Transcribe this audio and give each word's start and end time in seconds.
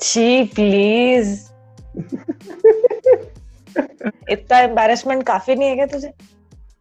छी 0.00 0.44
प्लीज़ 0.54 1.34
इतना 4.30 4.58
एम्बैरेसमेंट 4.58 5.22
काफ़ी 5.26 5.54
नहीं 5.54 5.68
है 5.68 5.74
क्या 5.76 5.86
तुझे 5.86 6.12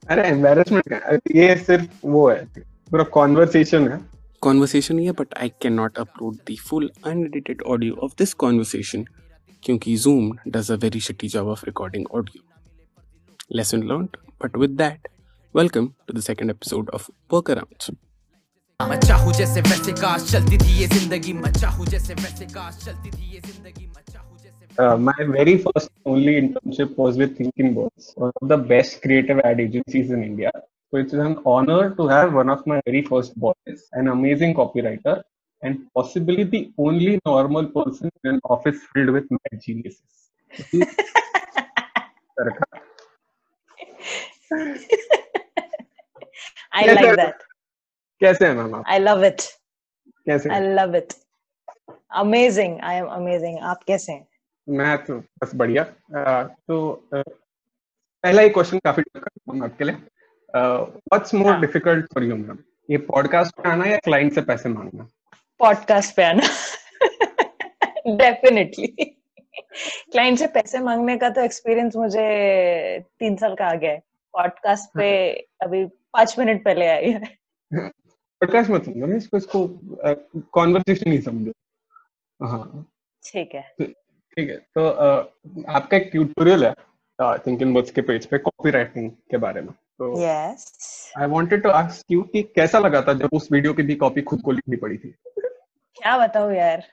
अरे 0.10 0.28
एम्बैरेसमेंट 0.30 0.94
का 0.94 1.18
ये 1.36 1.56
सिर्फ़ 1.58 2.08
वो 2.08 2.30
है 2.30 2.44
पूरा 2.92 3.04
कॉन्वर्सेशन 3.20 3.88
है 3.92 4.00
कॉन्वर्सेशन 4.42 5.00
ही 5.00 5.06
है 5.06 5.12
but 5.20 5.34
I 5.38 5.50
can 5.62 5.74
not 5.74 5.98
upload 6.00 6.36
the 6.50 6.58
full 6.70 6.92
unedited 7.06 7.62
audio 7.76 7.96
of 8.04 8.14
this 8.18 8.34
conversation 8.46 9.06
क्योंकि 9.64 9.96
Zoom 9.98 10.26
does 10.48 10.70
a 10.70 10.78
very 10.78 11.00
shitty 11.00 11.28
job 11.28 11.48
of 11.48 11.64
recording 11.64 12.04
audio. 12.12 12.42
Lesson 13.50 13.88
learned, 13.88 14.18
but 14.40 14.56
with 14.56 14.78
that, 14.78 15.08
welcome 15.56 15.96
to 16.06 16.14
the 16.14 16.22
second 16.22 16.52
episode 16.52 16.90
of 16.92 17.10
Workarounds. 17.32 17.90
मैं 18.89 18.99
चाहूँ 19.01 19.33
जैसे 19.35 19.61
वैसे 19.61 19.93
काश 20.01 20.23
चलती 20.31 20.59
थी 20.59 20.73
ये 20.81 20.87
जिंदगी 20.93 21.33
मैं 21.33 21.51
चाहूँ 21.53 21.87
जैसे 21.87 22.15
वैसे 22.21 22.47
काश 22.55 22.77
चलती 22.85 23.11
थी 23.11 23.31
ये 23.35 23.41
जिंदगी 23.47 23.87
मैं 23.87 24.03
चाहूँ 24.13 24.39
जैसे 24.39 24.69
Uh, 24.83 24.97
my 25.07 25.15
very 25.37 25.55
first 25.65 25.91
only 26.13 26.35
internship 26.41 26.97
was 26.97 27.17
with 27.23 27.37
Thinking 27.39 27.75
Birds, 27.75 28.07
one 28.23 28.33
of 28.41 28.49
the 28.53 28.57
best 28.73 29.03
creative 29.03 29.41
ad 29.51 29.61
agencies 29.65 30.11
in 30.17 30.23
India. 30.25 30.51
So 30.91 30.99
it's 31.03 31.13
an 31.25 31.35
honor 31.45 31.91
to 31.99 32.07
have 32.09 32.33
one 32.41 32.49
of 32.55 32.63
my 32.73 32.79
very 32.87 33.03
first 33.11 33.39
bosses, 33.45 33.83
an 33.93 34.09
amazing 34.15 34.55
copywriter, 34.61 35.17
and 35.63 35.85
possibly 35.99 36.45
the 36.55 36.63
only 36.79 37.19
normal 37.27 37.69
person 37.77 38.11
in 38.25 38.31
an 38.35 38.41
office 38.57 38.81
filled 38.95 39.11
with 39.19 39.31
mad 39.31 39.61
geniuses. 39.61 40.31
Sarkar. 42.39 42.81
I 46.73 46.85
Yes, 46.87 46.97
like 46.97 47.05
sir. 47.05 47.17
that. 47.17 47.44
कैसे 48.22 48.46
हैं 48.46 48.54
ma'am 48.56 48.76
आप 48.76 48.86
I 48.86 49.00
love 49.00 49.24
it. 49.30 49.42
कैसे 50.28 50.50
I 50.50 50.54
हैं? 50.54 50.76
love 50.76 50.96
it. 51.00 51.16
Amazing. 52.24 52.76
I 52.82 52.94
am 53.02 53.10
amazing. 53.18 53.60
आप 53.62 53.84
कैसे 53.88 54.12
हैं? 54.12 54.26
मैं 54.68 54.98
तो 55.06 55.18
बस 55.44 55.52
बढ़िया 55.56 55.84
तो 56.68 56.78
पहला 57.14 58.42
ही 58.42 58.50
क्वेश्चन 58.50 58.80
काफ़ी 58.86 59.04
difficult 59.04 59.50
होगा 59.50 59.66
आपके 59.66 59.84
लिए 59.84 59.96
व्हाट्स 60.54 61.34
मोर 61.34 61.52
हाँ। 61.52 61.60
डिफ़िकल्ट 61.62 62.06
फॉर 62.14 62.24
यू 62.24 62.36
मैम 62.36 62.58
ये 62.90 62.98
पॉडकास्ट 63.12 63.56
पे 63.56 63.70
आना 63.70 63.86
या 63.86 63.98
क्लाइंट 64.06 64.34
से 64.34 64.42
पैसे 64.42 64.70
मांगना 64.70 65.08
पॉडकास्ट 65.60 66.16
पे 66.16 66.24
आना 66.24 66.48
डेफिनेटली 68.18 68.88
क्लाइंट 70.12 70.38
से 70.40 70.48
पैसे 70.58 70.80
मांगने 70.80 71.18
का 71.18 71.30
तो 71.30 71.42
एक्सपीरियंस 71.42 71.96
मुझे 71.96 72.26
तीन 73.20 73.36
साल 73.36 73.56
का 73.56 73.68
आ 73.68 73.74
गया 73.76 73.92
है 73.92 74.00
पॉडकास्ट 74.34 74.90
पे 74.98 75.10
अभी 75.62 75.86
पाँच 75.86 76.36
मिनट 76.40 76.64
पहले 76.66 76.88
आई 76.88 77.12
है 77.12 77.38
पॉडकास्ट 78.46 78.70
मत 78.72 78.84
समझो 78.86 79.06
ना 79.06 79.16
इसको 79.16 79.38
इसको 79.38 79.68
कॉन्वर्सेशन 80.54 81.12
ही 81.12 81.22
समझो। 81.22 81.52
हाँ। 82.40 82.86
ठीक 83.24 83.56
है। 83.56 83.62
ठीक 83.82 84.50
है 84.50 84.58
तो 84.76 84.88
अह, 84.88 85.74
आपका 85.76 85.98
एक 85.98 86.10
ट्यूटोरियल 86.12 86.66
है 86.66 86.74
थिंकिंग 87.38 87.74
बर्ड्स 87.76 87.92
के 87.92 88.02
पेज 88.02 88.26
पे 88.26 88.38
कॉपी 88.38 88.72
राइटिंग 88.72 89.10
के 89.32 89.38
बारे 89.38 89.62
में। 89.62 89.72
तो 89.72 90.12
yes 90.22 91.14
I 91.18 91.28
wanted 91.28 91.64
to 91.64 91.70
ask 91.70 92.12
you 92.12 92.22
कि 92.34 92.44
कैसा 92.56 92.80
लगा 92.80 93.02
था 93.02 93.14
जब 93.14 93.30
उस 93.34 93.48
वीडियो 93.52 93.74
की 93.74 93.84
भी 93.84 93.96
कॉपी 93.96 94.22
खुद 94.22 94.42
को 94.42 94.52
लिखनी 94.52 94.78
पड़ी 94.78 94.98
थी? 94.98 95.14
क्या 95.98 96.18
बताऊँ 96.18 96.54
यार? 96.54 96.84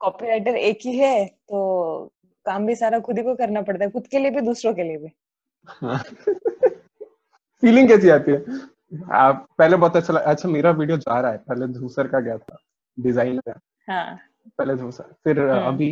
कॉपीराइटर 0.00 0.56
एक 0.56 0.78
ही 0.84 0.96
है 0.98 1.26
तो 1.26 2.12
काम 2.46 2.66
भी 2.66 2.74
सारा 2.76 2.98
खुद 3.00 3.18
ही 3.18 3.24
को 3.24 3.34
करना 3.34 3.62
पड़ता 3.62 3.84
है 3.84 3.90
खुद 3.90 4.06
के 4.06 4.18
लिए 4.18 4.30
भी 4.30 4.40
दूसरों 4.40 4.74
के 4.74 4.82
लिए 4.82 4.98
भी। 4.98 5.08
फीलिंग 7.62 7.88
कैसी 7.88 8.08
आती 8.10 8.32
है? 8.32 8.44
आप 9.12 9.46
पहले 9.58 9.76
बहुत 9.76 9.96
अच्छा 9.96 10.12
लगा 10.12 10.30
अच्छा 10.30 10.48
मेरा 10.48 10.70
वीडियो 10.78 10.96
जा 10.98 11.20
रहा 11.20 11.30
है 11.32 11.38
पहले 11.48 11.66
धूसर 11.74 12.06
का 12.08 12.20
गया 12.20 12.38
था 12.38 12.56
डिज़ाइन 12.98 13.38
का 13.48 13.60
हाँ। 13.88 14.18
पहले 14.58 14.74
धूसर 14.76 15.14
फिर 15.24 15.40
हम्म। 15.40 15.66
अभी 15.66 15.90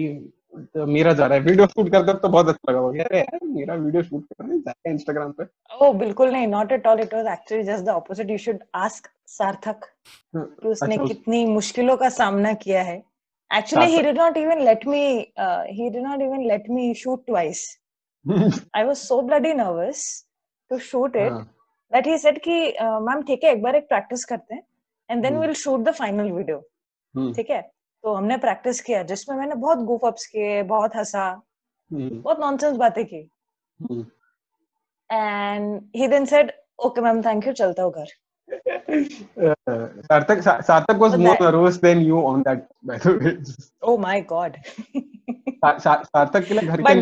तो 0.74 0.86
मेरा 0.86 1.12
जा 1.12 1.26
रहा 1.26 1.38
है 1.38 1.44
वीडियो 1.44 1.66
शूट 1.66 1.90
करते 1.92 2.12
तो 2.18 2.28
बहुत 2.28 2.48
अच्छा 2.48 2.70
लगा। 2.70 2.80
होगा 2.80 3.02
अरे 3.04 3.18
यार 3.18 3.38
मेरा 3.44 3.74
वीडियो 3.74 4.02
शूट 4.02 4.24
करने 4.24 4.58
जा 4.58 4.70
रहा 4.70 4.88
है 4.88 4.94
इंस्टाग्राम 4.94 5.32
पे। 5.32 5.44
ओ 5.80 5.92
बिल्कुल 5.98 6.30
नहीं 6.32 6.46
not 6.48 6.72
at 6.72 6.86
all 6.86 7.00
it 7.00 7.14
was 7.14 7.26
actually 7.32 7.64
just 7.64 7.84
the 7.84 7.88
opposite 7.90 8.30
you 8.30 8.38
should 8.38 8.62
ask 8.76 9.08
Sarthak 9.28 9.84
कि 10.36 10.68
उसने 10.68 10.94
अच्छा, 10.94 11.06
कितनी 11.06 11.44
मुश्किलों 11.46 11.96
का 11.96 12.08
सामना 12.10 12.52
किया 12.64 12.82
है। 12.82 12.96
Actually 13.50 13.86
he 13.86 14.02
did 14.02 14.18
not 14.18 14.36
even 14.36 14.62
let 14.64 14.86
me 14.86 15.02
he 15.40 15.90
did 15.90 16.02
not 16.02 16.22
even 16.22 16.46
let 16.48 16.70
me 16.70 16.92
shoot 16.94 17.24
twice 17.26 17.66
I 18.24 18.84
was 18.84 18.96
so 18.96 19.20
bloody 19.22 19.52
nervous 19.54 20.02
to 20.70 20.78
shoot 20.80 21.16
it 21.16 21.32
हाँ, 21.32 21.46
दैट 21.92 22.06
ही 22.06 22.18
सेड 22.18 22.38
कि 22.42 22.60
मैम 23.08 23.22
ठीक 23.26 23.44
है 23.44 23.52
एक 23.52 23.62
बार 23.62 23.76
एक 23.76 23.88
प्रैक्टिस 23.88 24.24
करते 24.24 24.54
हैं 24.54 24.62
and 25.10 25.22
then. 25.22 25.38
Will 25.38 25.52
shoot 25.62 25.80
the 25.80 25.92
final 25.98 26.30
video 26.32 26.58
ठीक 27.34 27.50
है 27.50 27.60
तो 28.04 28.14
हमने 28.14 28.36
प्रैक्टिस 28.38 28.80
किया 28.80 29.02
जिसमें 29.02 29.36
मैंने 29.36 29.54
बहुत 29.54 29.78
गुफ 29.86 30.04
अप्स 30.06 30.26
किए 30.26 30.62
बहुत 30.72 30.96
हंसा 30.96 31.24
बहुत 31.92 32.40
नॉनसेंस 32.40 32.76
बातें 32.76 33.04
की। 33.04 33.28
And 35.10 35.80
he 35.96 36.08
then 36.08 36.24
said 36.32 36.52
okay 36.84 37.00
ma'am 37.00 37.22
thank 37.22 37.46
you 37.46 37.52
चलता 37.62 37.82
हूँ 37.82 37.92
घर 37.92 38.16
Uh, 38.48 39.54
Sarthak, 40.10 40.38
Sa- 40.44 40.60
Sarthak 40.68 41.00
was 41.02 41.14
more 41.24 41.34
nervous 41.40 41.76
than 41.80 41.98
you 42.04 42.20
on 42.28 42.44
that, 42.46 42.62
by 42.90 42.96
the 43.02 43.10
way. 43.16 43.32
Oh 43.82 43.96
my 44.04 44.20
God 44.30 44.56
सा- 44.96 45.78
सा- 45.80 46.04
सार्थक 46.06 46.44
के 46.48 46.54
लिए 46.54 46.68
घर 46.68 46.82
के 46.82 46.94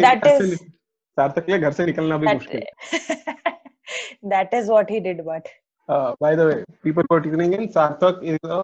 लिए 1.53 1.59
घर 1.59 1.73
से 1.73 1.87
निकलना 1.87 2.17
भी 2.19 2.27
मुश्किल 2.33 2.63
है 2.63 3.55
that 4.23 4.53
is 4.53 4.69
what 4.69 4.91
he 4.91 5.01
did 5.01 5.25
but 5.25 5.49
Uh, 5.89 6.15
by 6.21 6.35
the 6.35 6.45
way, 6.47 6.65
people 6.83 7.05
who 7.09 7.15
are 7.17 7.21
tuning 7.21 7.53
in, 7.53 7.69
Sarthak 7.69 8.23
is 8.23 8.39
a 8.43 8.63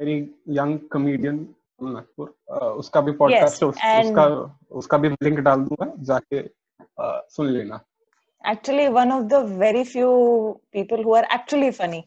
very 0.00 0.30
young 0.44 0.88
comedian 0.88 1.54
from 1.78 1.92
Nagpur. 1.94 2.26
Uh, 2.52 2.70
उसका 2.80 3.00
भी 3.00 3.12
पॉडकास्ट 3.20 3.62
Yes, 3.62 3.68
उस, 3.68 3.76
and- 3.84 4.08
उसका 4.08 4.24
उसका 4.78 4.98
भी 4.98 5.08
लिंक 5.22 5.38
डाल 5.48 5.60
दूँगा 5.68 5.92
जाके 6.10 6.42
uh, 6.42 7.20
सुन 7.36 7.50
लेना 7.50 7.80
actually 8.44 8.88
one 8.88 9.12
of 9.12 9.28
the 9.28 9.40
very 9.62 9.84
few 9.84 10.10
people 10.72 11.02
who 11.02 11.14
are 11.14 11.26
actually 11.38 11.70
funny 11.80 12.02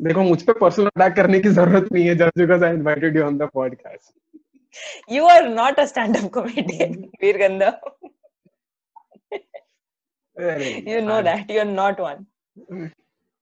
देखो 0.00 0.22
मुझ 0.22 0.42
पे 0.42 0.52
पर्सनल 0.60 0.86
अटैक 0.86 1.16
करने 1.16 1.40
की 1.40 1.48
ज़रूरत 1.48 1.92
नहीं 1.92 2.06
है 2.06 2.14
just 2.22 2.38
because 2.38 2.64
I 2.64 2.74
invited 2.74 3.16
you 3.16 3.22
on 3.24 3.38
the 3.38 3.48
podcast 3.54 4.12
you 5.14 5.24
are 5.32 5.48
not 5.56 5.78
a 5.78 5.86
stand-up 5.88 6.30
comedian 6.36 6.94
veer 7.20 7.48
gandha 10.36 10.90
you 10.90 11.00
know 11.00 11.22
that 11.22 11.50
you're 11.50 11.64
not 11.64 12.00
one. 12.00 12.26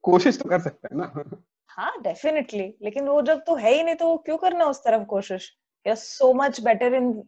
कोशिश 0.04 0.38
तो 0.38 0.48
कर 0.48 0.60
सकते 0.60 0.88
हैं 0.92 1.00
ना। 1.00 1.24
हाँ 1.68 1.92
डेफिनेटली 2.02 2.74
लेकिन 2.82 3.08
वो 3.08 3.22
जब 3.22 3.42
तो 3.46 3.54
है 3.54 3.72
ही 3.74 3.82
नहीं 3.82 3.94
तो 3.94 4.06
वो 4.06 4.16
क्यों 4.16 4.36
करना 4.36 4.64
उस 4.64 4.78
तरफ़ 4.84 5.04
कोशिश? 5.04 5.56
You 5.86 5.90
are 5.90 5.96
so 5.96 6.32
much 6.32 6.60
better 6.60 6.94
in 6.94 7.22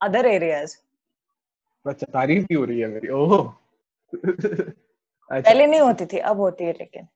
other 0.00 0.26
areas 0.26 0.76
अच्छा 1.86 2.06
तारीफ़ 2.12 2.44
ही 2.44 2.54
हो 2.54 2.64
रही 2.64 2.80
है 2.80 2.86
मेरी। 2.86 3.08
ओह। 3.08 3.54
अच्छा। 5.30 5.50
पहले 5.50 5.66
नहीं 5.66 5.80
होती 5.80 6.06
थी 6.06 6.18
अब 6.18 6.40
होती 6.40 6.64
है 6.64 6.72
लेकिन। 6.72 7.06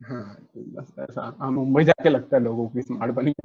हाँ 0.00 1.32
हाँ 1.38 1.50
मुंबई 1.50 1.84
जाके 1.84 2.08
लगता 2.08 2.36
है 2.36 2.42
लोगों 2.42 2.68
की 2.68 2.82
स्मार्ट 2.82 3.12
बनी 3.12 3.34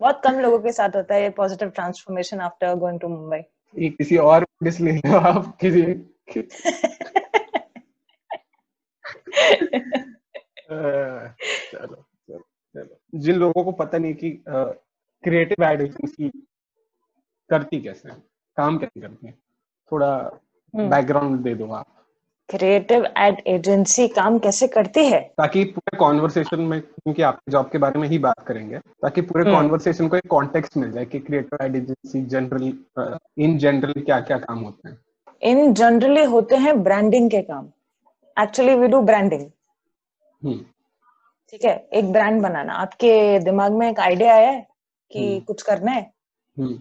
बहुत 0.00 0.20
कम 0.24 0.38
लोगों 0.40 0.58
के 0.58 0.72
साथ 0.72 0.96
होता 0.96 1.14
है 1.14 1.22
ये 1.22 1.30
positive 1.30 1.70
transformation 1.70 2.40
after 2.40 2.74
going 2.74 3.00
to 3.00 3.08
Mumbai 3.08 3.38
ये 3.78 3.88
किसी 3.90 4.16
और 4.16 4.46
डिस 4.62 4.80
ले 4.80 4.92
लो 4.92 5.16
आप 5.16 5.58
किसी 5.64 5.82
चलो 10.70 11.96
चलो। 11.96 12.38
चलो 12.74 12.98
जिन 13.14 13.36
लोगों 13.36 13.64
को 13.64 13.72
पता 13.72 13.98
नहीं 13.98 14.14
कि 14.14 14.44
क्रिएटिव 14.48 15.64
एड 15.64 15.80
एजेंसी 15.80 16.28
करती 17.50 17.80
कैसे 17.80 18.08
काम 18.56 18.78
कैसे 18.78 19.00
करती 19.00 19.26
है? 19.26 19.34
थोड़ा 19.92 20.40
हम्म। 20.74 20.90
बैकग्राउंड 20.90 21.40
दे 21.40 21.54
दो 21.54 21.72
आप। 21.72 21.95
क्रिएटिव 22.48 23.04
एड 23.18 23.40
एजेंसी 23.46 24.06
काम 24.08 24.38
कैसे 24.38 24.66
करती 24.68 25.04
है? 25.04 25.20
ताकि 25.38 25.64
पूरे 25.64 25.96
कॉन्वर्सेशन 25.98 26.60
में 26.60 26.80
क्योंकि 26.80 27.22
आपके 27.22 27.52
जॉब 27.52 27.70
के 27.70 27.78
बारे 27.78 27.98
में 27.98 28.08
ही 28.08 28.18
बात 28.18 28.46
करेंगे 28.46 28.78
ताकि 28.78 29.20
पूरे 29.20 29.44
हम्म। 29.44 29.54
कॉन्वर्सेशन 29.54 30.08
को 30.08 30.16
एक 30.16 30.26
कॉन्टेक्स्ट 30.30 30.76
मिल 30.76 30.92
जाए 30.92 31.04
कि 31.04 31.18
creative 31.18 31.64
ad 31.64 31.76
agency 31.76 32.24
general 32.24 32.72
in 33.38 33.58
general 33.58 33.92
क्या 33.92 34.20
क्या 34.20 34.38
काम 34.38 34.58
होते 34.58 34.88
हैं। 34.88 34.98
इन 35.42 35.72
जनरली 35.74 36.24
होते 36.24 36.56
हैं 36.56 36.82
ब्रांडिंग 36.82 37.30
के 37.30 37.42
काम। 37.42 37.68
Actually 38.36 38.74
we 38.74 38.88
do 38.88 39.00
branding 39.02 39.42
hmm. 40.42 40.64
ठीक 41.52 41.64
है 41.64 41.76
एक 41.94 42.12
ब्रांड 42.12 42.42
बनाना। 42.42 42.74
आपके 42.74 43.38
दिमाग 43.38 43.72
में 43.72 43.90
एक 43.90 44.00
आइडिया 44.00 44.34
आया 44.34 44.50
है 44.50 44.66
कि 45.10 45.26
हम्म। 45.28 45.40
कुछ 45.40 45.62
करना 45.62 45.90
है? 45.90 46.10
हम्म। 46.56 46.78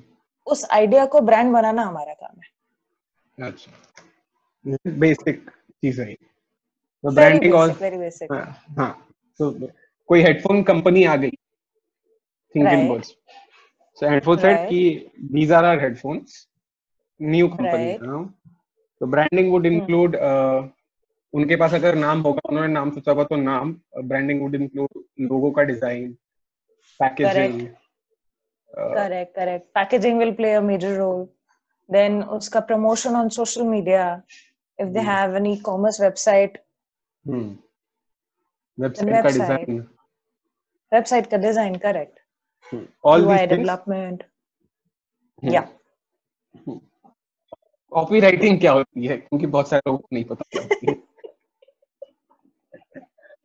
उस 0.48 0.68
आइडिया 0.72 1.06
को 1.06 1.22
ब्रांड 1.22 1.52
बनाना 1.54 1.82
हमारा 1.82 2.14
काम 2.14 2.42
है। 2.42 3.48
अच्छा। 3.48 3.72
बेसिक 4.88 5.50
चीज़ 5.84 6.02
रही 6.02 6.16
तो 6.16 7.12
ब्रांडिंग 7.12 7.54
हाँ, 7.54 7.62
और 7.62 8.78
हाँ। 8.80 8.92
तो 9.40 9.52
कोई 10.10 10.22
हेडफोन 10.22 10.64
कंपनी 10.64 11.04
आ 11.04 11.16
गई 11.16 11.30
Thinking 12.68 12.88
Birds 12.90 13.16
so 13.98 14.10
headphone 14.10 14.38
set 14.38 14.68
की 14.70 14.84
these 15.34 15.52
are 15.52 15.66
are 15.66 15.80
headphones 15.82 16.48
new 17.20 17.48
company 17.48 17.94
तो 19.02 19.08
ब्रांडिंग 19.08 19.52
वुड 19.52 19.66
इंक्लूड 19.66 20.16
उनके 21.34 21.56
पास 21.56 21.74
अगर 21.74 21.96
नाम 21.96 22.22
होगा 22.22 22.42
उन्होंने 22.50 22.74
नाम 22.74 22.92
सोचा 22.92 23.12
होगा 23.12 23.24
तो 23.24 23.36
नाम 23.36 23.74
ब्रांडिंग 24.04 24.42
वुड 24.42 24.56
इंक्लूड 24.56 25.04
लोगो 25.22 25.52
का 25.52 25.64
design 25.64 26.12
packaging 27.00 27.60
correct 28.74 29.36
correct 29.36 29.66
packaging 29.76 30.20
will 30.20 30.32
play 30.34 30.54
a 30.54 30.62
major 30.62 30.96
role 30.98 31.26
then 31.90 32.22
उसका 32.38 32.60
promotion 32.70 33.16
on 33.16 33.30
social 33.30 33.64
media 33.64 34.06
if 34.80 34.94
they 34.94 35.02
Hmm. 35.04 35.08
have 35.08 35.34
an 35.34 35.46
e-commerce 35.46 36.00
website. 36.00 36.58
Website 38.80 39.10
का 39.10 39.22
website. 39.22 39.34
Design 39.34 39.88
website 40.96 41.28
ka 41.32 41.38
design 41.38 41.80
correct. 41.80 42.20
All 43.06 43.26
UI 43.26 43.48
these 43.48 43.70
Hmm. 45.44 45.50
yeah. 45.50 45.66
Copy 47.92 48.20
writing 48.20 48.60
क्या 48.60 48.72
होती 48.72 49.08
है? 49.08 49.18
क्योंकि 49.18 49.48
बहुत 49.48 49.70
सारे 49.70 49.82
लोगों 49.88 49.98
को 50.00 50.08
नहीं 50.14 50.24
पता 50.26 50.44
क्या 50.52 50.62
होती 50.62 50.88
है। 50.88 50.96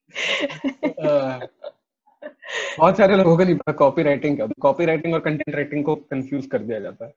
बहुत 2.79 2.97
सारे 2.97 3.17
लोगों 3.17 3.37
को 3.37 3.45
नहीं 3.45 3.55
पता 3.55 3.73
कॉपी 3.73 4.03
राइटिंग 4.03 4.37
क्या 4.37 4.47
होती 4.47 4.61
कॉपी 4.61 4.85
राइटिंग 4.85 5.15
और 5.15 5.21
कंटेंट 5.21 5.57
राइटिंग 5.57 5.85
को 5.85 5.95
कंफ्यूज 5.97 6.47
कर 6.47 6.59
दिया 6.59 6.81
जाता 6.81 7.07
है। 7.07 7.15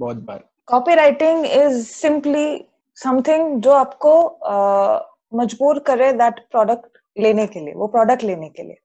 बहुत 0.00 0.16
बार। 0.16 0.48
Copy 0.66 0.94
writing 0.94 1.46
is 1.46 2.06
simply 2.06 2.64
something 2.96 3.60
जो 3.62 3.72
आपको 3.72 4.12
uh, 4.52 5.00
मजबूर 5.34 5.78
करे 5.86 6.12
दैट 6.12 6.40
प्रोडक्ट 6.50 6.98
लेने 7.16 7.46
के 7.46 7.60
लिए 7.60 7.74
वो 7.74 7.86
प्रोडक्ट 7.88 8.22
लेने 8.22 8.48
के 8.48 8.62
लिए 8.62 8.76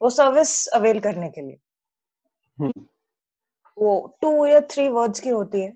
वो 0.00 0.10
सर्विस 0.10 0.66
अवेल 0.74 1.00
करने 1.00 1.28
के 1.30 1.40
लिए। 1.40 1.58
हम्म, 2.58 2.84
वो 3.76 4.16
टू 4.22 4.46
या 4.46 4.60
थ्री 4.70 4.88
वर्ड्स 4.88 5.20
की 5.20 5.28
होती 5.28 5.60
है। 5.60 5.72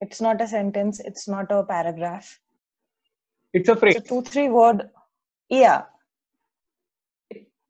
It's 0.00 0.22
not 0.22 0.42
a 0.42 0.46
sentence 0.46 1.00
it's 1.06 1.28
not 1.28 1.52
a 1.52 1.60
paragraph 1.70 2.26
it's 3.54 3.70
a 3.70 3.72
it's 3.72 3.76
a 3.76 3.80
phrase 3.80 4.08
two 4.08 4.20
three 4.22 4.48
word 4.48 4.82
yeah 5.50 5.80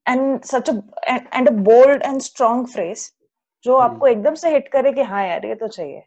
and 0.06 0.44
such 0.44 0.68
a 0.68 0.74
and, 1.08 1.28
and 1.32 1.48
a 1.48 1.56
bold 1.68 2.06
and 2.10 2.22
strong 2.22 2.66
जो 3.64 3.76
हम्म। 3.76 3.92
आपको 3.92 4.06
एकदम 4.06 4.34
से 4.34 4.50
हिट 4.50 4.68
करे 4.68 4.92
कि 4.92 5.02
हाँ 5.02 5.26
यार 5.26 5.46
ये 5.46 5.54
तो 5.54 5.68
चाहिए। 5.68 6.02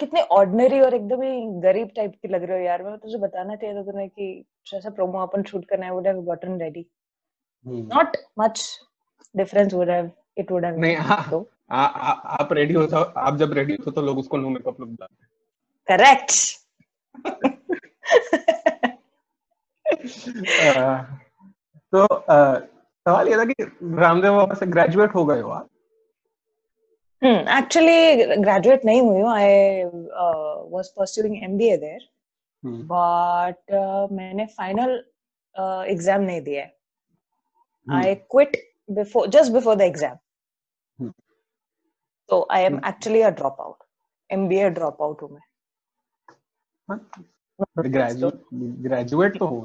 कितने 0.00 0.20
ऑर्डिनरी 0.20 0.80
और 0.80 0.94
एकदम 0.94 1.22
ही 1.22 1.60
गरीब 1.60 1.90
टाइप 1.96 2.12
की 2.22 2.28
लग 2.28 2.42
रहे 2.42 2.58
हो 2.58 2.64
यार। 2.64 2.82
मैं 2.82 2.96
तुझे 2.98 3.18
बताना 3.18 3.56
चाहिए 3.56 3.76
था 3.76 3.82
तुम्हें 3.82 4.08
कि 4.08 4.44
जैसा 4.72 4.90
प्रोमो 4.90 5.18
अपन 5.18 5.42
शूट 5.42 5.64
करना 5.64 5.86
है 5.86 5.92
would 5.92 6.06
have 6.06 6.22
gotten 6.22 6.60
ready 6.60 6.86
not 7.66 8.16
much 8.38 8.80
difference 9.36 9.74
would 9.74 9.90
have 9.90 10.10
it 10.38 10.52
would 10.52 10.64
have 10.64 10.76
नहीं 10.76 10.96
हाँ, 10.96 11.44
आ, 11.70 11.84
आ, 11.84 12.10
आप 12.12 12.52
रेडी 12.52 12.74
हो 12.74 12.86
तो 12.86 12.96
आप 12.96 13.36
जब 13.36 13.52
रेडी 13.52 13.76
हो 13.86 13.90
तो 13.90 14.02
लोग 14.02 14.18
उसको 14.18 14.36
नो 14.36 14.48
मेकअप 14.48 14.80
लुक 14.80 14.88
डालते 14.88 15.24
करेक्ट 15.88 16.30
हैं। 16.30 17.42
अह, 20.60 21.02
तो 21.92 22.06
सवाल 23.06 23.28
ये 23.28 23.36
था 23.36 23.44
कि 23.44 23.54
रामदेव 23.82 24.36
बाबा 24.36 24.54
से 24.54 24.66
ग्रेजुएट 24.66 25.14
हो 25.14 25.24
गए 25.24 25.40
हो 25.40 25.50
आप? 25.50 25.68
एक्चुअली 27.22 28.24
ग्रेजुएट 28.42 28.84
नहीं 28.84 29.00
हुई 29.00 29.22
I 29.32 29.84
was 30.70 30.88
pursuing 30.96 31.42
M 31.44 31.56
B 31.58 31.68
A 31.68 31.98
but 32.62 33.72
मैंने 34.12 34.46
फाइनल 34.56 34.92
एग्ज़ाम 35.90 36.20
नहीं 36.22 36.40
दिया. 36.42 36.62
है 36.62 36.76
I 37.86 38.14
quit 38.14 38.56
before 38.90 39.28
just 39.28 39.52
before 39.52 39.76
the 39.76 39.80
exam 39.82 40.16
तो 42.28 42.46
I 42.52 42.62
am 42.64 42.80
actually 42.88 43.20
a 43.22 43.30
drop 43.40 43.60
out 43.60 43.84
M 44.30 44.46
B 44.48 44.58
A 44.58 44.70
drop 44.78 45.02
out 45.02 45.22
हूँ 45.22 45.30
मैं. 45.30 45.40
ग्रेजुएट 47.88 49.38
तो 49.38 49.46
हो 49.46 49.60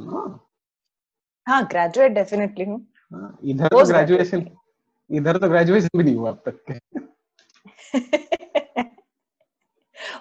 हाँ 1.47 1.65
ग्रेजुएट 1.67 2.11
डेफिनेटली 2.11 2.65
हूँ. 2.65 2.79
हाँ, 3.13 3.37
इधर 3.43 3.67
तो 3.67 3.85
ग्रेजुएशन 3.87 4.45
इधर 5.09 5.37
तो 5.37 5.49
ग्रेजुएशन 5.49 5.97
भी 5.97 6.03
नहीं 6.03 6.15
हुआ 6.15 6.29
अब 6.29 6.41
तक. 6.45 6.63
के 6.71 7.09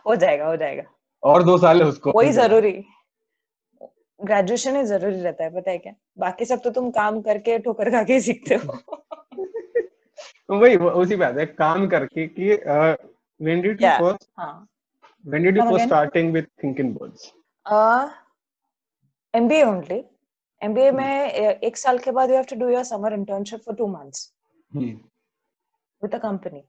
हो 0.07 0.15
जाएगा 0.17 0.47
हो 0.47 0.57
जाएगा। 0.57 0.83
और 1.23 1.43
दो 1.45 1.57
साल 1.59 1.83
है 1.83 1.87
उसको 1.89 2.13
कोई 2.13 2.31
ज़रूरी। 2.33 2.73
ग्रेजुएशन 4.21 4.77
ही 4.77 4.83
ज़रूरी 4.85 5.21
रहता 5.21 5.45
है 5.45 5.51
पता 5.55 5.71
है 5.71 5.79
क्या? 5.79 5.95
बाकी 6.19 6.45
सब 6.45 6.61
तो 6.65 6.71
तुम 6.71 6.91
काम 6.91 7.21
करके 7.23 7.59
ठोकर 7.59 7.91
खा 7.91 8.03
के 8.05 8.21
सीखते 8.21 8.55
हो। 8.55 8.79
वही 10.61 10.77
उसी 10.77 11.17
बात 11.17 11.37
है 11.39 11.45
काम 11.47 11.87
करके 11.89 12.27
कि 12.27 12.57
starting 15.79 16.33
with 16.33 16.47
thinking 16.63 16.95
birds 16.97 17.33
MBA 19.35 19.63
only 19.65 20.03
MBA 20.63 20.91
में 20.93 21.31
एक 21.31 21.77
साल 21.77 21.99
के 21.99 22.11
बाद 22.11 22.31
you 22.31 22.37
have 22.37 22.45
to 22.51 22.57
do 22.57 22.69
your 22.69 22.85
summer 22.85 23.13
internship 23.15 23.61
for 23.67 23.75
two 23.77 23.87
months 23.87 24.33
with 24.77 26.15
a 26.15 26.19
company 26.19 26.63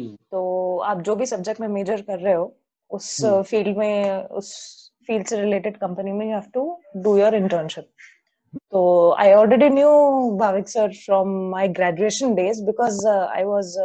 हम्म। 0.00 0.16
तो 0.30 0.78
आप 0.84 1.00
जो 1.02 1.14
भी 1.16 1.26
सब्जेक्ट 1.26 1.60
में 1.60 1.68
मेजर 1.68 2.02
कर 2.02 2.18
रहे 2.18 2.34
हो 2.34 2.54
उस 2.90 3.16
हम्म। 3.24 3.42
फ़ील्ड 3.42 3.76
में 3.78 4.24
उस 4.30 4.52
फ़ील्ड 5.06 5.26
से 5.26 5.40
रिलेटेड 5.40 5.76
कंपनी 5.76 6.12
में 6.12 6.26
you 6.26 6.32
have 6.32 6.50
to 6.54 6.64
do 6.96 7.16
your 7.18 7.34
internship 7.34 7.88
तो 8.72 8.82
I 9.18 9.32
already 9.32 9.68
knew 9.70 9.90
Bhavik 10.38 10.68
sir 10.68 10.92
from 10.94 11.28
my 11.50 11.68
graduation 11.70 12.34
days 12.34 12.64
because 12.66 13.06
I 13.08 13.44
was 13.44 13.76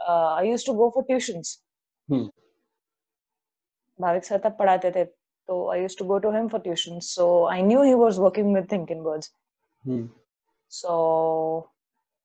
I 0.00 0.48
used 0.48 0.66
to 0.66 0.74
go 0.74 0.90
for 0.94 1.04
tuitions 1.04 1.58
Bhavik 3.98 4.24
sir 4.24 4.38
तब 4.38 4.56
पढ़ाते 4.58 4.90
थे 4.90 5.04
तो 5.04 5.66
I 5.70 5.80
used 5.80 5.98
to 5.98 6.04
go 6.04 6.18
to 6.18 6.30
him 6.32 6.48
for 6.48 6.60
tuitions 6.60 7.14
so 7.14 7.26
I 7.46 7.62
knew 7.62 7.82
he 7.82 7.94
was 7.94 8.18
working 8.18 8.54
with 8.54 8.70
think 8.72 8.90
in 8.90 9.00
words 9.00 9.32
hmm. 9.84 10.08
So 10.72 11.68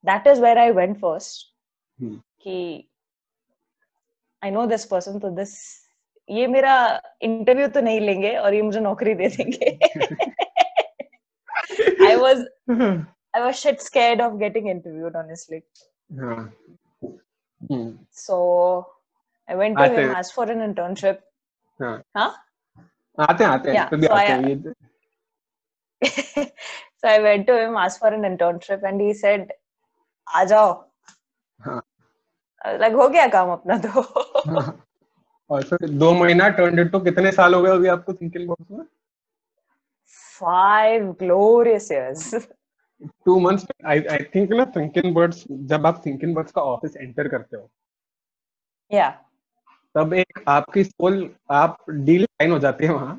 that 0.03 0.25
is 0.25 0.39
where 0.39 0.57
I 0.57 0.71
went. 0.71 0.99
Hmm. 1.01 2.15
कि 2.41 2.87
I 4.43 4.49
know 4.49 4.65
this 4.67 4.85
person, 4.85 5.19
तो 5.19 5.35
this 5.35 5.53
ये 6.29 6.47
मेरा 6.47 6.73
interview 7.21 7.67
तो 7.75 7.81
नहीं 7.81 7.99
लेंगे 8.01 8.35
और 8.38 8.53
ये 8.53 8.61
मुझे 8.61 8.79
नौकरी 8.79 9.13
दे 9.15 9.27
देंगे. 9.27 9.79
I 12.07 12.15
was 12.17 12.43
I 13.33 13.41
was 13.45 13.59
shit 13.59 13.81
scared 13.81 14.21
of 14.21 14.39
getting 14.39 14.67
interviewed 14.67 15.15
honestly. 15.15 15.61
हाँ 16.19 16.53
हम्म 17.71 17.97
So 18.11 18.85
I 19.47 19.55
went 19.55 19.77
to 19.77 19.83
आते 19.83 19.95
him, 19.95 20.09
हैं। 20.09 20.15
asked 20.15 20.33
for 20.33 20.45
an 20.51 20.61
internship. 20.67 21.19
हाँ 21.81 22.01
Huh? 22.17 22.31
आते 23.19 23.44
हैं 23.44 23.51
आते 23.51 23.69
हैं 23.69 23.75
Yeah, 23.75 23.85
इस 23.85 23.89
पे 23.89 23.97
भी 23.97 24.07
so 24.07 24.13
I- 24.13 24.17
आते 24.17 24.31
हैं 24.33 24.75
so 27.03 27.07
I 27.09 27.19
went 27.19 27.47
to 27.47 27.57
him, 27.61 27.75
asked 27.77 27.99
for 27.99 28.13
an 28.13 28.23
internship, 28.31 28.83
and 28.83 29.01
he 29.01 29.13
said, 29.13 29.51
"आ 30.27 30.44
जाओ." 30.44 30.91
Like 32.61 32.95
हो 32.95 33.07
गया 33.09 33.27
काम 33.27 33.51
अपना 33.51 33.77
तो. 33.77 34.01
और 35.49 35.63
फिर 35.63 35.89
दो 35.99 36.11
महीना 36.13 36.47
टर्न 36.49 36.80
इनटू 36.80 36.99
कितने 36.99 37.31
साल 37.31 37.53
हो 37.53 37.61
गए 37.61 37.71
अभी 37.71 37.87
आपको 37.87 38.13
थिंकिंग 38.13 38.47
बॉक्स 38.47 38.71
में 38.71 38.85
Five 40.41 41.03
glorious 41.18 41.91
years. 41.91 42.21
Two 43.25 43.39
months 43.39 43.65
I 43.85 44.01
I 44.11 44.23
think 44.35 44.51
ना 44.51 44.65
थिंकिंग 44.75 45.13
बर्ड्स 45.15 45.44
जब 45.69 45.85
आप 45.85 46.01
थिंकिंग 46.06 46.35
बर्ड्स 46.35 46.51
का 46.51 46.61
ऑफ़िस 46.63 46.95
एंटर 46.97 47.27
करते 47.27 47.57
हो 47.57 47.69
Yeah. 48.91 49.11
तब 49.95 50.13
एक 50.13 50.44
आपकी 50.47 50.83
सोल 50.83 51.18
आप 51.51 51.77
डील 51.89 52.21
लाइन 52.21 52.51
हो 52.51 52.57
जाती 52.59 52.85
है 52.85 52.94
वहाँ 52.94 53.15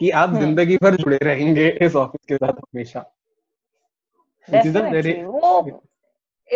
कि 0.00 0.10
आप 0.12 0.28
हम्म। 0.28 0.40
ज़िंदगी 0.40 0.76
भर 0.76 0.94
जुड़े 0.96 1.18
रहेंगे 1.22 1.68
इस 1.82 1.96
ऑफ़िस 1.96 2.26
के 2.28 2.36
साथ 2.36 2.52
हमेशा 2.52 3.04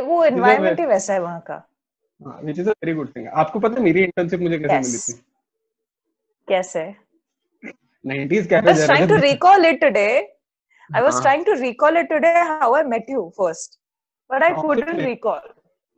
वो 0.00 0.25
एनवायरनमेंट 0.25 0.81
ही 0.81 0.87
वैसा 0.87 1.12
है 1.12 1.21
वहाँ 1.21 1.40
का 1.50 1.62
which 2.45 2.59
is 2.59 2.69
a 2.69 2.73
very 2.73 2.95
good 2.95 3.14
thing 3.17 3.26
आपको 3.43 3.59
पता 3.61 3.75
है 3.75 3.83
मेरी 3.85 4.02
इंटर्नशिप 4.05 4.40
मुझे 4.40 4.59
कैसे 4.59 4.78
Yes. 4.78 4.87
मिली 4.87 4.99
थी 4.99 5.21
कैसे 6.49 6.83
90s 8.05 8.47
cafe 8.50 8.73
was 8.73 8.85
trying 8.88 9.09
to 9.09 9.17
recall 9.23 9.64
it 9.71 9.81
today. 9.85 10.12
I 10.90 11.00
was 11.07 11.14
हाँ। 11.14 11.23
trying 11.23 11.45
to 11.49 11.55
recall 11.62 11.97
it 12.02 12.09
today 12.12 12.35
how 12.50 12.69
I 12.76 12.83
met 12.93 13.09
you 13.14 13.25
first, 13.40 13.78
but 14.31 14.43
I 14.43 14.50
Office 14.52 14.62
couldn't 14.67 14.97
में- 14.97 15.09
recall. 15.09 15.43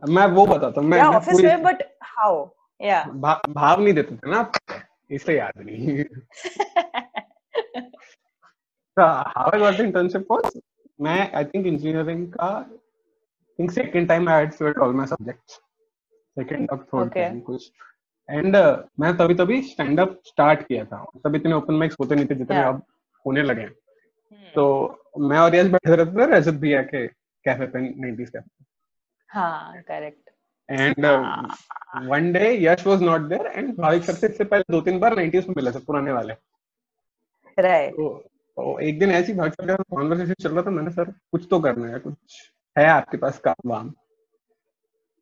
मैं 0.02 0.26
वो 0.34 0.46
बताता 0.46 0.80
हूँ 0.80 0.88
मैं 0.88 0.98
Yeah, 0.98 1.10
मैं 1.10 1.74
how? 2.14 2.32
Yeah. 2.80 3.06
भा, 3.22 3.40
भाव 3.48 3.80
नहीं 3.82 3.94
देते 3.94 4.16
थे 4.16 4.30
ना 4.30 4.50
इसलिए 5.10 5.36
याद 5.38 5.62
नहीं 5.66 6.04
how 8.96 9.50
I 9.50 9.58
got 9.60 9.76
the 9.76 9.80
internship 9.80 10.26
was 10.30 10.60
मैं 11.00 11.20
आई 11.36 11.44
थिंक 11.44 11.66
इंजीनियरिंग 11.66 12.26
का 12.32 12.48
think 13.60 13.70
second 13.70 14.08
time 14.08 14.28
I 14.28 14.40
had 14.40 14.52
failed 14.54 14.78
all 14.78 14.94
my 14.94 15.06
subjects 15.06 15.54
second 16.36 16.70
और 16.70 16.78
थर्ड 16.84 17.02
Okay. 17.02 17.14
टाइम 17.14 17.40
कुछ 17.42 17.70
एंड 18.28 18.56
मैं 19.00 19.16
तभी 19.16 19.34
तभी 19.34 19.60
स्टैंड 19.64 20.00
अप 20.00 20.20
स्टार्ट 20.26 20.66
किया 20.66 20.84
था 20.86 21.04
तब 21.24 21.34
इतने 21.36 21.52
ओपन 21.54 21.74
माइक्स 21.74 21.96
होते 22.00 22.14
नहीं 22.14 22.26
थे 22.26 22.34
जितने 22.34 22.56
Yeah. 22.56 22.68
अब 22.68 22.82
होने 23.24 23.42
लगे 23.42 23.60
हैं 23.62 23.74
Hmm. 24.32 24.54
तो 24.54 25.26
मैं 25.28 25.38
और 25.38 25.54
यश 25.54 25.66
बैठे 25.68 25.94
रहते 25.96 26.12
थे 26.18 26.26
रजत 26.32 26.54
भैया 26.60 26.82
के 26.84 27.06
कैफ़े 27.06 27.66
पे 27.66 27.80
90s 28.02 28.30
कैफ़े 28.30 28.64
हाँ, 29.30 29.82
correct. 29.82 30.28
And 30.68 31.06
one 32.08 32.30
day 32.32 32.52
Yash 32.62 32.86
was 32.86 33.02
not 33.02 33.20
there 33.28 33.46
and 33.48 33.74
Bhavik 33.76 34.02
sir 34.04 34.12
से 34.14 34.26
इससे 34.26 34.44
पहले 34.44 34.72
दो 34.72 34.80
तीन 34.80 34.98
बार 35.00 35.14
90s 35.16 35.48
में 35.48 35.54
मिले 35.56 35.70
थे 35.72 35.78
पुराने 35.86 36.12
वाले 36.12 36.34
राइट 37.58 37.92
तो, 37.94 38.08
तो 38.56 38.78
एक 38.80 38.98
दिन 38.98 39.10
ऐसी 39.12 39.32
भाविक 39.34 39.54
सर 39.54 39.66
का 39.66 39.82
कॉन्वर्सेशन 39.90 40.34
चल 40.40 40.50
रहा 40.50 40.62
था 40.62 40.70
मैंने 40.70 40.90
सर 40.92 41.10
कुछ 41.32 41.46
तो 41.50 41.60
करना 41.60 41.88
है 41.88 41.98
कुछ 42.00 42.40
है 42.76 42.86
आपके 42.88 43.16
पास 43.16 43.38
काम 43.44 43.68
वाम। 43.70 43.92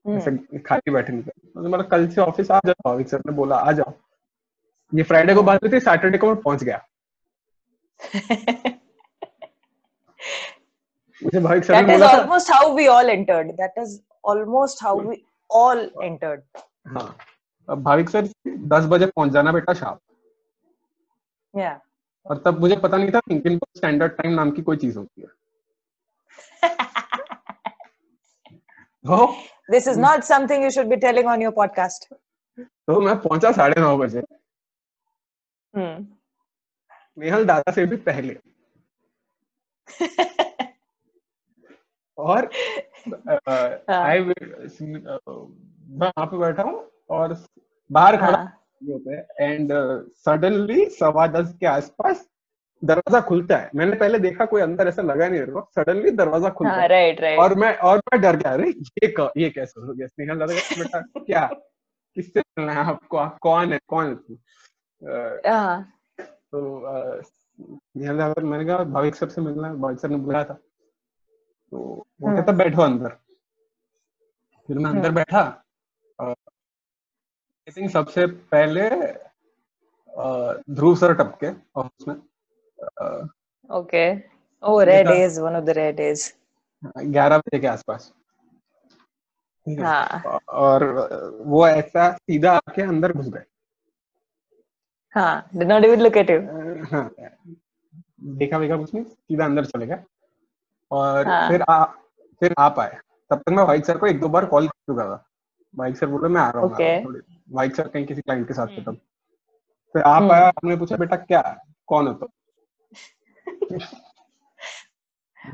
हम्म। 0.04 0.16
ऐसे 0.18 0.58
खाली 0.66 0.90
बैठे 0.90 1.12
नहीं 1.12 1.22
थे 1.22 1.30
तो 1.30 1.60
मतलब 1.60 1.88
कल 1.90 2.08
से 2.08 2.20
ऑफ़िस 2.20 2.50
आ 2.50 2.58
जाओ 2.66 2.74
भाविक 2.86 3.08
सर 3.08 3.22
ने 3.26 3.32
बोला 3.32 3.56
आ 3.56 3.72
जाओ। 3.72 3.92
ये 4.92 5.02
फ्राइडे 5.02 5.34
को 5.34 5.42
बात 5.42 5.62
हुई 5.62 5.72
थी 5.72 5.80
सैटरडे 5.80 6.18
को 6.18 6.26
मैं 6.26 6.36
पहुँच 6.42 6.64
गया। 6.64 6.84
मुझे 11.22 11.40
भाविक 11.40 11.64
सर 11.64 11.82
ने 11.82 11.92
बोला 11.92 12.06
almost 12.12 12.52
how 12.52 12.64
we 12.74 12.86
all 12.88 13.10
entered. 13.16 13.56
That 13.58 13.82
is 13.82 13.98
almost 14.24 14.82
how 14.82 14.94
we 14.98 15.16
all 15.50 15.80
entered. 16.04 16.42
हाँ। 16.88 17.16
भाविक 17.68 18.08
सर 18.10 18.28
दस 18.46 18.84
बजे 18.90 19.06
पहुँच 19.06 19.32
जाना 19.32 19.52
बेटा 19.52 19.72
शाम। 19.74 19.98
Yeah. 21.54 21.76
और 22.26 22.42
तब 22.44 22.60
मुझे 22.60 22.76
पता 22.76 22.96
नहीं 22.96 23.10
था 23.10 23.20
थिंकिंग 23.30 23.60
स्टैंडर्ड 23.76 24.12
टाइम 24.12 24.34
नाम 24.34 24.50
की 24.50 24.62
कोई 24.62 24.76
चीज़ 24.76 24.98
होती 24.98 25.22
है। 25.22 25.28
तो 29.08 29.26
this 29.72 29.86
is 29.86 29.96
not 29.96 30.24
something 30.24 30.62
you 30.62 30.70
should 30.70 30.88
be 30.90 30.96
telling 30.96 31.28
on 31.34 31.40
your 31.40 31.52
podcast. 31.52 32.06
तो 32.58 33.00
मैं 33.00 33.14
पहुँचा 33.20 33.52
साढ़े 33.52 33.80
नौ 33.80 33.96
बजे। 33.98 34.20
Hmm. 35.74 36.04
नेहल 37.18 37.44
दादा 37.44 37.72
से 37.72 37.86
भी 37.86 37.96
पहले। 38.08 38.36
और 42.18 42.50
हाँ। 43.08 44.02
आई 44.04 44.20
मैं 44.20 45.16
वहाँ 45.98 46.26
पे 46.26 46.38
बैठा 46.38 46.62
हूँ 46.62 46.90
और 47.10 47.46
बाहर 47.92 48.16
खड़ा 48.16 48.38
हाँ, 48.38 48.62
एंड 49.40 49.72
सडनली 50.24 50.86
सवा 50.90 51.26
दस 51.26 51.54
के 51.60 51.66
आसपास 51.66 52.26
दरवाज़ा 52.82 53.20
खुलता 53.20 53.56
है। 53.56 53.70
मैंने 53.74 53.96
पहले 53.96 54.18
देखा 54.18 54.44
कोई 54.46 54.62
अंदर 54.62 54.88
ऐसा 54.88 55.02
लगा 55.02 55.28
नहीं 55.28 55.40
रहा 55.40 55.60
सडनली 55.76 56.10
दरवाज़ा 56.12 56.50
खुलता 56.50 56.72
हाँ, 56.72 56.82
है। 56.82 56.88
right 56.88 57.22
right. 57.24 57.38
और 57.40 57.54
मैं 57.58 57.74
और 57.78 57.98
मैं 57.98 58.20
डर 58.22 58.36
गया। 58.36 58.52
अरे 58.52 58.68
ये 58.68 59.14
क, 59.18 59.30
ये 59.36 59.50
कैसे 59.50 59.80
हो 59.80 59.92
गया? 59.92 60.06
स्नेहल 60.06 60.38
कहते, 60.38 60.80
बेटा 60.82 61.00
क्या? 61.18 61.46
किससे 62.16 62.40
मिलना 62.40 62.72
है 62.72 62.84
आपको? 62.86 63.16
आप 63.16 63.38
कौन 63.42 63.72
है? 63.72 63.78
कौन 63.88 64.06
है 64.06 64.14
तू? 64.14 64.38
हाँ, 65.48 65.92
तो 66.18 67.22
स्नेहल 67.22 68.18
दादा 68.18 68.42
मैंने 68.42 68.64
कहा 68.64 68.84
भाविक 68.84 69.14
सर 69.14 69.28
से 69.28 69.40
मिलना 69.40 69.68
है। 69.68 69.74
भाविक 69.76 69.98
सर 70.00 70.08
ने 70.08 70.16
बुलाया 70.16 70.44
था। 70.44 70.54
तो 70.54 71.78
वो। 72.20 72.36
कहता 72.36 72.52
बैठो 72.52 72.82
अंदर। 72.82 73.08
फिर 74.68 74.78
मैं 74.78 74.90
अंदर 74.90 75.06
हम्म। 75.06 75.14
बैठा। 75.14 75.42
आई 76.18 77.72
थिंक 77.76 77.90
सबसे 77.90 78.26
पहले 78.26 78.88
ध्रुव 80.74 80.94
सर 80.96 81.14
टपके 81.14 81.48
ऑफ़िस 81.76 82.08
में। 82.08 82.14
अ, 82.82 83.26
okay. 83.72 84.20
Oh 84.64 84.78
rare 84.78 84.86
देखा- 84.86 85.14
days 85.14 85.32
one 85.44 85.56
of 85.60 85.66
the 85.66 85.74
rare 85.76 85.96
days. 85.96 86.32
ग्यारह 87.06 87.38
बजे 87.38 87.58
के 87.58 87.66
आसपास। 87.66 88.12
है? 89.68 90.20
और 90.48 90.84
वो 91.46 91.68
ऐसा 91.68 92.12
सीधा 92.12 92.52
आके 92.52 92.82
अंदर 92.82 93.12
घुस 93.12 93.28
गए। 93.28 93.42
हाँ 95.14 95.48
did 95.50 95.68
not 95.68 95.84
even 95.84 95.98
look 95.98 96.16
at 96.16 96.30
you. 96.30 96.40
हाँ। 96.92 97.14
देखा 98.20 98.56
वेखा 98.58 98.76
कुछ 98.76 98.94
नहीं 98.94 99.04
सीधा 99.04 99.44
अंदर 99.44 99.64
चले 99.64 99.86
गए। 99.86 100.04
और 100.90 101.26
हाँ। 101.26 101.50
फिर 101.50 101.62
आ 101.62 101.84
फिर 102.40 102.54
आप 102.58 102.78
आए। 102.78 102.98
तब 103.30 103.36
तक 103.38 103.48
मैं 103.48 103.64
वाइक 103.64 103.86
सर 103.86 103.98
को 103.98 104.06
एक 104.06 104.20
दो 104.20 104.28
बार 104.28 104.46
कॉल 104.46 104.68
कर 104.68 104.92
चुका 104.92 105.04
था। 105.04 105.24
वाइक 105.76 105.96
सर 105.96 106.06
बोले 106.06 106.28
मैं 106.28 106.40
आ 106.40 106.50
रहा 106.50 106.62
हूँ 106.62 106.74
Okay. 106.74 107.22
वाइक 107.50 107.76
सर 107.76 107.88
कहीं 107.88 108.06
किसी 108.06 108.20
क्लाइंट 108.20 108.48
के 108.48 108.54
साथ 108.54 108.66
थे 108.66 108.82
तब। 108.82 108.94
फिर 109.92 110.02
आप 110.02 110.22
हम्म। 110.22 110.32
आया 110.32 110.46
आपने 110.46 110.76
पूछा 110.76 110.96
बेटा 110.96 111.16
क्या 111.16 111.60
कौन 111.86 112.06
हो 112.06 112.12
तुम? 112.14 112.28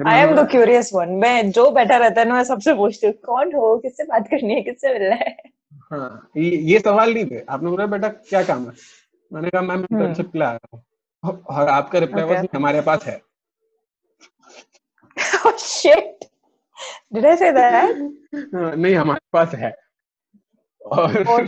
मैंने 0.01 0.27
am 0.27 0.37
the 0.37 0.47
curious 0.47 0.93
one. 0.93 1.09
मैं 1.09 1.51
जो 1.51 1.71
बैठा 1.71 1.97
रहता 1.97 2.21
है 2.21 2.29
ना 2.29 2.35
मैं 2.35 2.45
सबसे 2.45 2.75
पूछती 2.75 3.07
हूँ 3.07 3.15
कौन 3.15 3.55
हो? 3.55 3.79
किससे 3.79 4.05
बात 4.05 4.29
करनी 4.29 4.55
है? 4.55 4.63
किससे 4.63 4.99
मिलना 4.99 5.15
है? 5.15 5.37
हाँ 5.93 6.31
ये 6.37 6.51
ये 6.51 6.79
सवाल 6.79 7.15
नहीं 7.15 7.27
थे। 7.27 7.45
आपने 7.49 7.71
बोला 7.71 7.87
बेटा 7.87 8.09
क्या 8.09 8.43
काम 8.43 8.67
है? 8.67 8.73
मैंने 9.33 9.51
कहा 9.51 9.63
मैम 9.63 9.81
हम्म। 9.81 9.97
इंटर्नशिप 9.97 10.33
के 10.33 10.39
लिए 10.39 10.49
आया 10.49 10.59
हूँ। 10.75 10.85
और 11.25 11.69
आपका 11.69 11.99
रिप्लाई 11.99 12.25
Okay. 12.25 12.57
हमारे 12.57 12.81
पास 12.81 13.05
है। 13.05 13.23
Oh 15.47 15.57
shit. 15.57 16.25
Did 17.15 17.25
I 17.25 17.37
say 17.37 17.53
that? 17.53 17.95
हाँ, 18.55 18.77
नहीं 18.77 18.95
हमारे 18.95 19.21
पास 19.33 19.55
है। 19.55 19.77
और 20.87 21.25
oh 21.25 21.41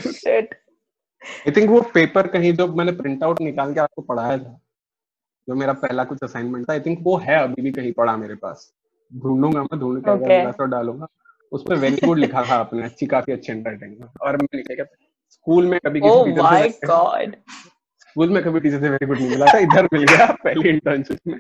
आई 1.47 1.53
थिंक 1.57 1.71
वो 1.71 1.81
पेपर 1.81 2.27
कहीं 2.27 2.53
जो 2.53 2.67
मैंने 2.67 2.93
प्रिंट 2.93 3.23
आउट 3.23 3.41
निकाल 3.41 3.75
के 3.75 3.81
आपको 3.81 4.03
पढ़ाया 4.03 4.39
था। 4.39 4.61
जो 5.49 5.55
मेरा 5.55 5.73
पहला 5.73 6.05
कुछ 6.05 6.23
असाइनमेंट 6.23 6.69
था 6.69 6.73
आई 6.73 6.81
थिंक 6.81 6.99
वो 7.03 7.17
है 7.19 7.39
अभी 7.43 7.63
भी 7.63 7.73
कहीं 7.73 7.93
पड़ा 7.93 8.17
मेरे 8.17 8.35
पास। 8.35 8.73
ढूंढूँगा 9.11 9.63
मैं 9.63 9.79
ढूंढ 9.81 10.03
के 10.05 10.11
Okay. 10.11 10.53
तो 10.59 10.65
डालूँगा 10.67 11.07
उसमें 11.53 11.77
वेरी 11.77 12.07
गुड 12.07 12.19
लिखा 12.19 12.43
था 12.43 12.55
आपने 12.55 12.83
अच्छी 12.85 13.07
काफ़ी 13.07 13.33
अच्छी 13.33 13.53
हैंडराइटिंग 13.53 14.09
और 14.23 14.37
मैं 14.37 14.49
लिखा 14.55 14.85
था 14.85 14.97
स्कूल 15.31 15.67
में 15.67 15.79
कभी 15.81 16.01
किसी 16.01 16.25
टीचर 16.25 16.71
से 16.71 16.87
god. 16.87 17.35
स्कूल 18.01 18.31
में 18.31 18.43
कभी 18.45 18.61
टीचर 18.61 18.81
से 18.81 18.89
वेरी 18.89 19.07
गुड 19.07 19.19
नहीं 19.19 19.31
मिला 19.31 19.47
था 19.47 19.59
इधर 19.59 19.89
मिल 19.93 20.05
गया 20.05 20.27
पहली 20.45 20.69
इंटर्नशिप 20.69 21.19
में। 21.27 21.39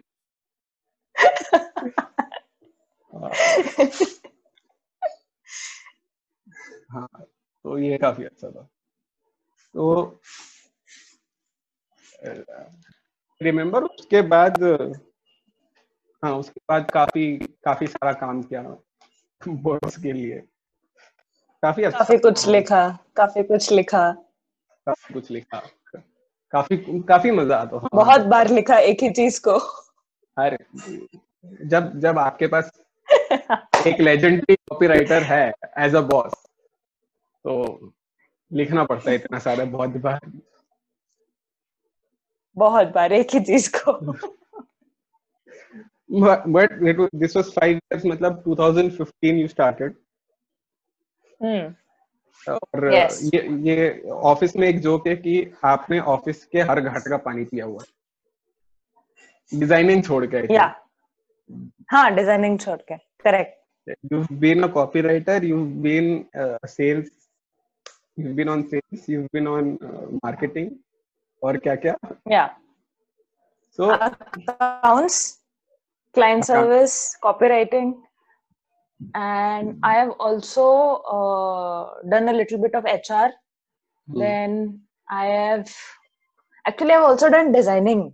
हाँ 6.90 7.08
तो 7.64 7.78
ये 7.78 7.98
काफ़ी 7.98 8.24
अच्छा 8.24 8.50
था। 8.50 8.62
तो 9.74 10.20
रिमेम्बर 13.40 13.82
उसके 13.84 14.22
बाद 14.32 14.62
हाँ 16.22 16.34
उसके 16.38 16.60
बाद 16.68 16.90
काफ़ी 16.90 17.36
काफ़ी 17.64 17.86
सारा 17.86 18.12
काम 18.12 18.42
किया 18.42 18.62
बोर्ड्स 19.42 19.96
के 20.02 20.12
लिए। 20.12 20.38
काफ़ी 21.62 21.82
अच्छा 21.82 21.98
काफ़ी 21.98 22.16
कुछ 22.18 22.46
लिखा 22.48 22.88
काफ़ी 23.16 23.42
कुछ 23.42 23.70
लिखा। 23.72 24.10
काफ़ी 24.86 25.14
कुछ 25.14 25.30
लिखा। 25.30 25.58
काफ़ी 26.52 26.76
काफ़ी 27.08 27.30
मज़ा 27.30 27.56
आता 27.56 27.76
हाँ। 27.76 27.88
बहुत 27.94 28.20
बार 28.26 28.48
लिखा 28.48 28.78
एक 28.78 29.02
ही 29.02 29.10
चीज़ 29.10 29.40
को। 29.48 29.58
अरे 30.36 30.56
जब 31.66 31.92
जब 32.00 32.18
आपके 32.18 32.46
पास 32.46 32.70
एक 33.86 34.00
लेजेंडरी 34.00 34.54
कॉपीराइटर 34.70 35.22
है 35.22 35.44
एज 35.78 35.94
अ 35.94 36.00
बॉस 36.00 36.32
तो 37.44 37.92
लिखना 38.50 38.84
पड़ता 38.84 39.10
है 39.10 39.16
इतना 39.16 39.38
सारा 39.38 39.64
बहुत 39.66 39.96
बार। 39.98 40.20
बहुत 42.56 42.92
बार 42.94 43.12
एक 43.12 43.34
ही 43.34 43.40
चीज़ 43.40 43.70
को। 43.76 43.92
But 46.52 46.72
it 46.88 47.00
this 47.20 47.36
was 47.36 47.44
five 47.54 47.76
years 47.76 48.04
मतलब 48.06 48.42
2015 48.48 49.40
यू 49.40 49.48
स्टार्टेड 49.48 49.94
हम्म 51.42 51.74
और 52.52 52.84
Yes. 52.92 53.20
ये 53.34 53.40
ये 53.68 54.00
ऑफ़िस 54.30 54.56
में 54.56 54.66
एक 54.68 54.78
जोक 54.80 55.06
है 55.08 55.14
कि 55.16 55.34
आपने 55.64 55.98
ऑफ़िस 56.14 56.44
के 56.52 56.60
हर 56.70 56.80
घाट 56.80 57.08
का 57.08 57.16
पानी 57.26 57.44
पिया 57.44 57.64
हुआ 57.64 57.82
डिज़ाइनिंग 59.52 60.02
छोड़ 60.04 60.24
के 60.34 60.54
या 60.54 60.64
हाँ 61.92 62.14
डिज़ाइनिंग 62.14 62.58
छोड़ 62.60 62.76
के। 62.90 62.96
Correct 63.24 63.54
you've 64.12 64.30
been 64.42 64.64
a 64.64 64.68
copywriter 64.76 65.34
you've 65.48 65.74
been 65.82 66.06
uh, 66.44 66.58
sales 66.70 67.10
you've 68.20 68.36
been 68.38 68.48
on 68.54 68.62
sales 68.70 69.04
you've 69.12 69.28
been 69.36 69.46
on 69.50 69.68
uh, 69.88 70.06
marketing 70.24 70.70
और 71.46 71.56
क्या 71.58 71.74
क्या 71.76 71.94
या 72.30 72.46
so 73.78 73.90
accounts 73.92 75.18
client 76.14 76.44
service 76.44 76.94
copywriting 77.22 77.92
and 79.16 79.84
I 79.84 79.96
have 79.96 80.14
also 80.22 80.68
done 82.10 82.28
a 82.28 82.32
little 82.32 82.58
bit 82.58 82.76
of 82.76 82.86
HR 82.88 83.34
then 84.08 84.56
I 85.12 85.30
have 85.30 85.64
actually 86.64 86.92
I 86.92 86.98
have 86.98 87.06
also 87.06 87.28
done 87.28 87.52
designing 87.52 88.10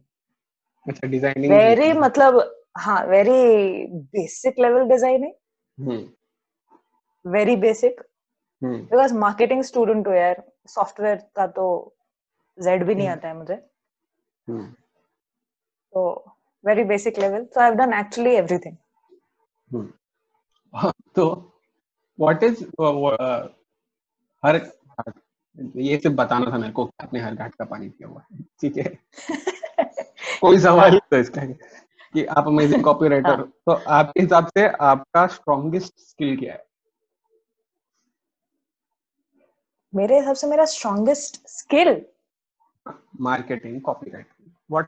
अच्छा 0.87 1.09
designing 1.09 1.53
very 1.53 1.93
मतलब 1.99 2.41
हाँ 2.79 3.05
very 3.07 3.87
basic 4.12 4.59
level 4.59 4.89
designing 4.89 5.99
very 7.25 7.57
basic 7.57 8.01
because 8.62 9.15
marketing 9.15 9.62
student 9.62 10.07
हो 10.09 10.12
यार 10.12 10.43
software 10.69 11.17
का 11.37 11.47
तो 11.47 11.65
Z 12.59 12.82
भी 12.85 12.94
नहीं 12.94 13.09
हम्म। 13.09 13.16
आता 13.16 13.28
है 13.28 13.37
मुझे 13.37 13.54
हम्म 14.49 14.66
तो 15.92 16.25
very 16.64 16.85
basic 16.85 17.18
level. 17.18 17.47
So 17.52 17.61
I've 17.61 17.76
done 17.76 17.92
actually 17.92 18.37
everything. 18.37 18.76
हम्म 19.68 19.88
हाँ, 20.75 20.92
तो 21.14 21.25
व्हाट 22.18 22.42
इज़ 22.42 22.64
हर 24.42 24.56
ये 25.76 25.97
सिर्फ़ 25.99 26.16
बताना 26.16 26.50
था 26.52 26.59
मेरे 26.59 26.73
को 26.73 26.85
आपने 27.00 27.21
हर 27.21 27.35
घाट 27.35 27.54
का 27.54 27.64
पानी 27.64 27.88
पिया 27.88 28.09
हुआ 28.09 28.23
है 28.23 28.42
ठीक 28.61 28.76
है 28.76 28.85
कोई 30.40 30.59
सवाल 30.59 30.90
नहीं 30.90 31.00
था 31.12 31.18
इसका 31.18 31.44
कि 32.14 32.25
आप 32.25 32.47
अमेजिंग 32.47 32.85
कॉपीराइटर 32.85 33.28
हाँ। 33.28 33.47
तो 33.66 33.73
आपके 33.73 34.23
हिसाब 34.23 34.47
से 34.49 34.66
आपका 34.87 35.26
स्ट्रॉन्गेस्ट 35.26 35.92
स्किल 35.99 36.37
क्या 36.37 36.52
है 36.52 36.64
मेरे 39.94 40.18
हिसाब 40.18 40.35
से 40.35 40.47
मेरा 40.47 40.64
strongest 40.64 41.47
skill 41.49 41.94
marketing 43.27 43.81
copywriting 43.89 44.53
what 44.69 44.87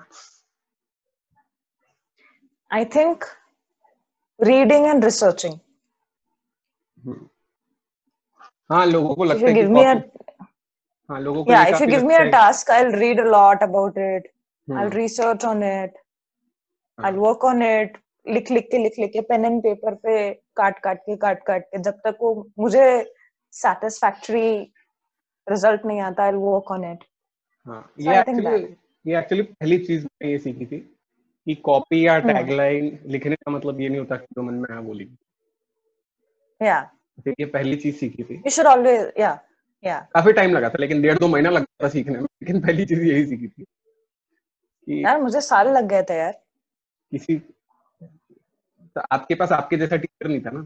I 2.71 2.85
think 2.95 3.25
reading 4.41 4.87
and 4.87 5.05
researching 5.05 5.59
हाँ 8.71 8.85
लोगों 8.87 9.15
को 9.15 9.25
लगता 9.25 9.47
है 9.49 9.55
give 9.55 9.69
कि 9.69 9.75
me 9.75 9.85
a 9.87 9.95
copy- 9.95 10.47
हाँ 11.11 11.21
लोगों 11.21 11.45
को 11.45 11.51
yeah 11.53 11.67
if 11.73 11.81
you 11.81 11.89
give 11.91 12.07
me 12.11 12.15
a 12.21 12.31
task 12.31 12.71
i'll 12.77 12.95
read 13.03 13.21
a 13.25 13.29
lot 13.35 13.63
about 13.69 13.99
it 14.07 14.27
hmm, 14.69 14.79
i'll 14.81 14.91
research 14.99 15.45
on 15.51 15.63
it 15.69 15.93
हाँ, 16.99 17.11
i'll 17.11 17.21
work 17.27 17.45
on 17.53 17.63
it 17.69 18.01
लिख 18.27 18.51
लिख 18.51 18.69
के 18.71 18.79
लिख 18.79 18.95
लिख 18.99 19.13
के 19.13 19.21
पेन 19.31 19.45
एंड 19.45 19.63
पेपर 19.63 19.95
पे 20.03 20.13
काट 20.57 20.79
काट 20.85 20.99
के 21.07 21.17
काट 21.25 21.43
काट 21.47 21.65
के 21.71 21.79
जब 21.89 21.99
तक 22.07 22.19
वो 22.21 22.31
मुझे 22.59 22.85
satisfactory 23.55 24.53
रिज़ल्ट 25.47 25.85
नहीं 25.87 26.01
आता 26.01 26.23
आई 26.25 26.33
वर्क 26.33 26.71
ऑन 26.73 26.85
इट 26.93 27.05
हाँ 27.67 27.81
ये 28.01 28.19
एक्चुअली 28.19 28.63
ये 29.05 29.19
एक्चुअली 29.19 29.43
पहली 29.43 29.79
चीज़ 29.79 30.05
मैंने 30.05 30.33
ये 30.33 30.39
सीखी 30.39 30.67
थी 30.67 30.79
कि 31.47 31.55
कॉपी 31.55 32.07
या। 32.07 32.19
टैगलाइन 32.19 32.99
लिखने 33.07 33.37
का 33.37 33.51
मतलब 33.51 33.81
ये 33.81 33.89
नहीं 33.89 33.99
होता 33.99 34.17
कि 34.17 34.27
जो 34.33 34.43
मन 34.43 34.55
में 34.55 34.67
आया 34.71 34.81
वो 34.81 34.93
लिख 34.93 35.09
या 36.61 36.81
तो 37.25 37.31
ये 37.31 37.47
पहली 37.47 37.77
चीज़ 37.77 37.97
सीखी 37.97 38.23
थी। 38.23 38.35
यू 38.35 38.51
शुड 38.51 38.67
ऑलवेज 38.67 39.13
या 39.19 39.39
या 39.85 39.99
काफ़ी 40.15 40.33
टाइम 40.33 40.55
लगा 40.55 40.69
था 40.69 40.79
लेकिन 40.81 41.03
डेढ़ 41.03 41.19
दो 41.19 41.29
महीना 41.29 41.51
लगा 41.51 41.85
था 41.85 41.89
सीखने 41.89 42.19
में 42.19 42.23
लेकिन 42.23 42.61
पहली 42.61 42.87
चीज़ 42.87 43.03
यही 43.03 43.27
सीखी 43.27 43.49
थी 43.49 43.63
कि 43.63 45.05
यार 45.05 45.21
मुझे 45.21 45.41
साल 45.41 45.69
लग 45.69 45.89
गए 45.89 46.03
थे 46.03 46.19
यार। 46.19 46.33
किसी 47.13 47.37
तो 48.97 49.01
आपके 49.13 49.35
पास 49.35 49.53
आपके 49.53 49.77
जैसा 49.77 49.97
टीचर 49.97 50.29
नहीं 50.29 50.41
था 50.41 50.51
ना। 50.51 50.65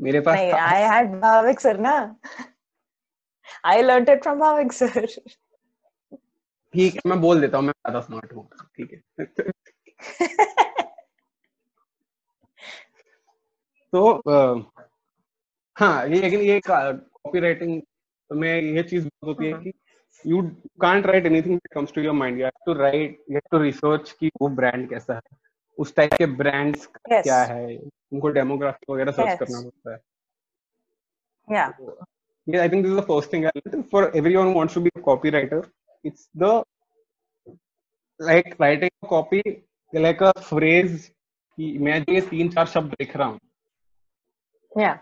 मेरे 0.00 0.20
पास 0.20 0.36
नहीं 0.36 0.52
था। 0.52 0.62
आई 0.62 0.82
हैड 0.82 1.14
भाविक 1.20 1.60
सर 1.60 1.78
ना। 1.78 1.94
I 3.64 3.82
learn 3.82 4.06
it 4.12 4.22
from 4.22 4.38
Bhavik 4.38 4.72
sir 4.72 5.06
ठीक 6.74 6.94
है 6.94 7.00
मैं 7.06 7.20
बोल 7.20 7.40
देता 7.40 7.58
हूँ 7.58 7.64
मैं 7.66 7.72
ज़्यादा 7.72 8.00
स्मार्ट 8.00 8.32
हूँ। 8.32 8.48
ठीक 8.76 8.92
है। 8.92 9.00
तो 13.92 14.04
अ, 14.10 14.70
हाँ 15.76 16.06
ये 16.08 16.20
लेकिन 16.20 16.40
ये 16.40 16.60
कॉपी 16.68 17.40
राइटिंग 17.40 17.80
में 18.30 18.60
ये 18.62 18.82
चीज़ 18.82 19.04
बहुत 19.04 19.26
होती 19.36 19.46
है 19.46 19.52
हम्म। 19.52 19.62
कि 19.62 19.72
you 20.24 20.42
can't 20.80 21.06
write 21.06 21.26
anything 21.26 21.58
comes 21.74 21.92
to 21.92 22.00
your 22.00 22.14
mind 22.14 22.38
you 22.38 22.44
have 22.44 22.64
to 22.66 22.72
write 22.72 23.18
you 23.30 23.34
have 23.34 23.48
to 23.50 23.58
research 23.62 24.10
कि 24.20 24.30
वो 24.42 24.48
ब्रांड 24.58 24.88
कैसा 24.90 25.14
है। 25.14 25.20
उस 25.78 25.94
टाइप 25.96 26.14
के 26.14 26.26
ब्रांड्स 26.26 26.88
Yes. 27.12 27.22
क्या 27.22 27.42
है? 27.42 27.76
उनको 28.12 28.28
डेमोग्राफी 28.28 28.92
वगैरह 28.92 29.12
सर्च 29.12 29.28
Yes. 29.28 29.38
करना 29.38 29.60
पड़ता 29.60 29.92
है। 29.92 29.98
या 31.48 31.66
Yeah, 31.68 32.04
I 32.63 32.67
think 32.67 32.83
this 32.83 32.89
is 32.91 32.95
the 32.97 33.07
first 33.13 33.31
thing. 33.31 33.45
I 33.47 33.51
think 33.71 33.89
for 33.89 34.15
everyone 34.15 34.47
who 34.47 34.53
wants 34.53 34.73
to 34.75 34.81
be 34.81 34.89
a 34.95 34.99
copywriter, 34.99 35.59
it's 36.03 36.27
the 36.35 36.63
like 38.19 38.55
writing 38.59 38.89
a 39.03 39.07
copy 39.07 39.41
like 39.93 40.21
a 40.21 40.33
phrase. 40.51 41.09
कि 41.59 41.77
मैं 41.85 41.99
जो 42.03 42.13
ये 42.13 42.21
तीन 42.29 42.47
चार 42.53 42.65
शब्द 42.67 42.93
लिख 43.01 43.15
रहा 43.17 43.27
हूँ 43.27 43.39
या 44.83 44.93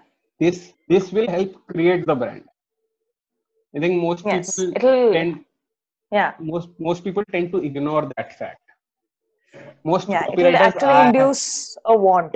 this 0.44 0.58
this 0.94 1.12
will 1.18 1.30
help 1.34 1.54
create 1.74 2.02
the 2.10 2.16
brand. 2.24 2.44
I 3.76 3.80
think 3.84 4.02
most 4.04 4.26
yes 4.26 4.50
people 4.56 4.74
it'll 4.80 5.14
tend 5.14 5.38
yeah 6.18 6.34
most 6.50 6.70
most 6.88 7.06
people 7.06 7.24
tend 7.36 7.52
to 7.54 7.62
ignore 7.70 8.02
that 8.18 8.34
fact. 8.40 8.60
Most 9.92 10.10
yeah 10.10 10.26
it'll 10.26 10.36
copywriters 10.36 10.66
actually 10.68 10.98
are- 10.98 11.06
induce 11.08 11.46
a 11.86 11.96
want 12.08 12.36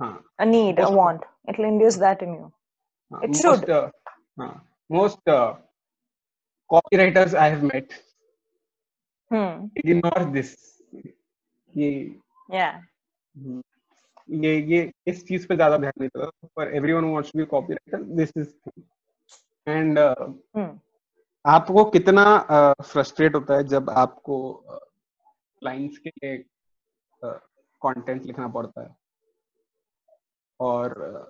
हाँ, 0.00 0.12
a 0.38 0.46
need 0.52 0.78
a 0.78 0.82
Most- 0.82 0.98
want 1.00 1.24
it'll 1.48 1.70
induce 1.72 1.96
that 2.04 2.22
in 2.28 2.34
you 2.40 2.52
हाँ, 3.12 3.22
It 3.24 3.30
most, 3.30 3.42
should. 3.42 3.70
uh, 3.78 3.88
हाँ, 4.37 4.65
most 4.89 5.19
uh, 5.27 5.55
copywriters 6.69 7.33
I 7.33 7.49
have 7.49 7.63
met. 7.63 7.93
Hmm. 9.31 9.67
Ignore 9.75 10.25
this. 10.33 10.55
ये 11.73 12.19
yeah. 12.51 12.73
हम्म, 13.35 13.61
ये 14.43 14.55
ये 14.71 14.91
इस 15.07 15.25
चीज़ 15.27 15.47
पे 15.47 15.55
ज़्यादा 15.55 15.77
ध्यान 15.77 15.93
नहीं 15.99 16.09
देता। 16.09 16.47
पर 16.55 16.73
everyone 16.75 17.05
wants 17.13 17.31
to 17.31 17.39
be 17.39 17.45
copywriter 17.45 18.03
this 18.15 18.31
is 18.37 18.53
and 19.67 19.99
hmm. 19.99 20.69
आपको 21.45 21.83
कितना 21.85 22.23
फ्रस्ट्रेट 22.81 23.31
uh, 23.31 23.39
होता 23.39 23.55
है 23.57 23.63
जब 23.73 23.89
आपको 23.89 24.37
क्लाइंट्स 25.59 25.97
के 25.97 26.09
लिए 26.09 26.37
कंटेंट 27.23 28.23
लिखना 28.25 28.47
पड़ता 28.47 28.81
है? 28.81 28.95
और 30.59 30.93
uh, 31.11 31.27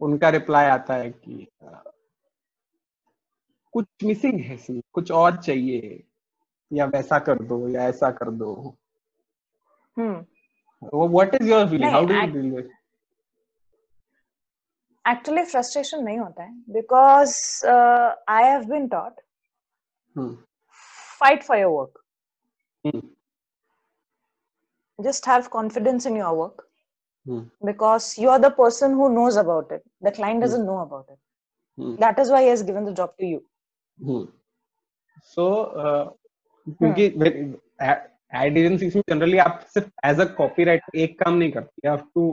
उनका 0.00 0.28
रिप्लाई 0.30 0.66
आता 0.66 0.94
है 0.94 1.10
कि 1.10 1.46
uh, 1.64 1.91
कुछ 3.74 3.86
मिसिंग 4.04 4.40
है 4.40 4.56
सी 4.56 4.80
कुछ 4.92 5.10
और 5.12 5.36
चाहिए 5.42 6.02
या 6.70 6.84
वैसा 6.86 7.18
कर 7.18 7.42
दो 7.44 7.66
या 7.68 7.88
ऐसा 7.88 8.10
कर 8.20 8.30
दो। 8.42 8.52
What 11.16 11.34
is 11.34 11.48
your 11.48 11.68
feeling 11.70 11.92
how 11.92 12.06
do 12.06 12.14
you 12.14 12.26
feel 12.32 12.70
actually 15.04 15.42
frustration 15.44 16.02
नहीं 16.04 16.18
होता 16.18 16.42
है 16.42 16.52
because 16.72 17.34
I 17.66 18.44
have 18.44 18.64
been 18.64 18.88
taught 18.88 19.20
fight 21.20 21.42
for 21.42 21.58
your 21.58 21.72
work 21.72 22.02
just 24.98 25.28
have 25.28 25.48
confidence 25.52 26.06
in 26.06 26.16
your 26.16 26.34
work 26.36 26.68
because 27.64 28.14
you 28.20 28.30
are 28.30 28.38
the 28.38 28.52
person 28.58 28.94
who 28.94 29.08
knows 29.08 29.38
about 29.38 29.72
it 29.72 29.82
the 30.04 30.14
client 30.16 30.44
doesn't 30.44 30.64
know 30.66 30.76
about 30.80 31.10
it 31.10 31.18
that 32.00 32.18
is 32.18 32.32
why 32.32 32.48
he's 32.48 32.62
given 32.66 32.84
the 32.84 32.94
job 32.94 33.14
to 33.18 33.26
you 33.26 33.40
so 33.98 35.44
क्योंकि 36.66 37.04
ad 37.04 38.56
agencies 38.58 38.96
में 38.96 39.02
generally 39.08 39.38
आप 39.38 39.60
सिर्फ़ 39.74 39.88
as 40.08 40.20
a 40.20 40.24
copywriter 40.34 40.98
एक 40.98 41.18
काम 41.22 41.34
नहीं 41.34 41.50
करते 41.52 41.88
आप 41.88 42.08
to 42.14 42.30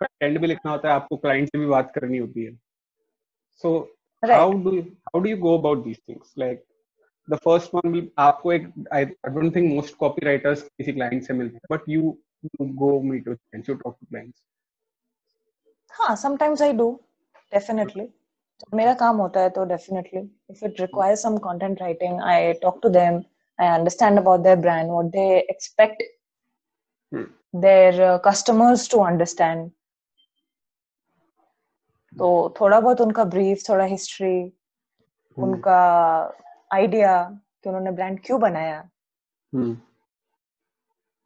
content 0.00 0.38
भी 0.40 0.46
लिखना 0.46 0.70
होता 0.72 0.88
है 0.88 0.94
आपको 0.94 1.16
क्लाइंट 1.16 1.48
से 1.48 1.58
भी 1.58 1.66
बात 1.66 1.90
करनी 1.94 2.18
होती 2.18 2.44
है। 2.44 2.54
So 3.64 3.78
how 4.22 4.52
do 4.64 4.80
how 4.80 5.20
do 5.20 5.28
you 5.30 5.36
go 5.36 5.56
about 5.58 5.84
these 5.84 5.98
things 6.08 6.34
like 6.38 6.64
the 7.28 7.36
first 7.44 7.74
one 7.74 7.92
will 7.92 8.10
आपको 8.18 8.52
एक 8.52 8.72
I 8.92 9.04
don't 9.04 9.54
think 9.56 9.72
most 9.72 9.96
copywriters 9.96 10.62
किसी 10.62 10.92
क्लाइंट 10.92 11.22
से 11.22 11.34
मिलते 11.34 11.56
हैं 11.56 11.76
but 11.76 11.88
you 11.88 12.16
go 12.82 13.00
meet 13.00 13.28
with 13.28 13.36
clients 13.36 13.68
you 13.70 13.74
talk 13.74 13.96
to 14.00 14.06
clients 14.06 14.42
हाँ 15.92 16.14
sometimes 16.16 16.60
I 16.64 16.66
do 16.78 16.84
definitely 17.52 18.04
जब 18.60 18.76
मेरा 18.76 18.94
काम 18.94 19.16
होता 19.16 19.40
है 19.40 19.50
तो 19.50 19.64
definitely 19.64 20.20
if 20.50 20.64
it 20.64 20.80
require 20.80 21.16
some 21.16 21.36
content 21.38 21.80
writing 21.82 22.20
I 22.20 22.52
talk 22.52 22.80
to 22.82 22.88
them 22.88 23.22
I 23.60 23.68
understand 23.68 24.18
about 24.18 24.40
their 24.40 24.56
brand 24.56 24.90
what 24.90 25.04
they 25.04 25.26
expect 25.38 26.02
their 27.56 28.16
customers 28.24 28.90
to 28.90 29.00
understand 29.04 29.70
तो 32.18 32.54
थोड़ा 32.60 32.80
बहुत 32.80 33.00
उनका 33.00 33.24
ब्रीफ 33.24 33.68
थोड़ा 33.68 33.84
हिस्ट्री 33.84 34.34
hmm. 34.42 35.42
उनका 35.44 35.80
आइडिया 36.72 37.12
कि 37.62 37.68
उन्होंने 37.68 37.90
ब्रांड 37.90 38.20
क्यों 38.24 38.40
बनाया। 38.40 38.88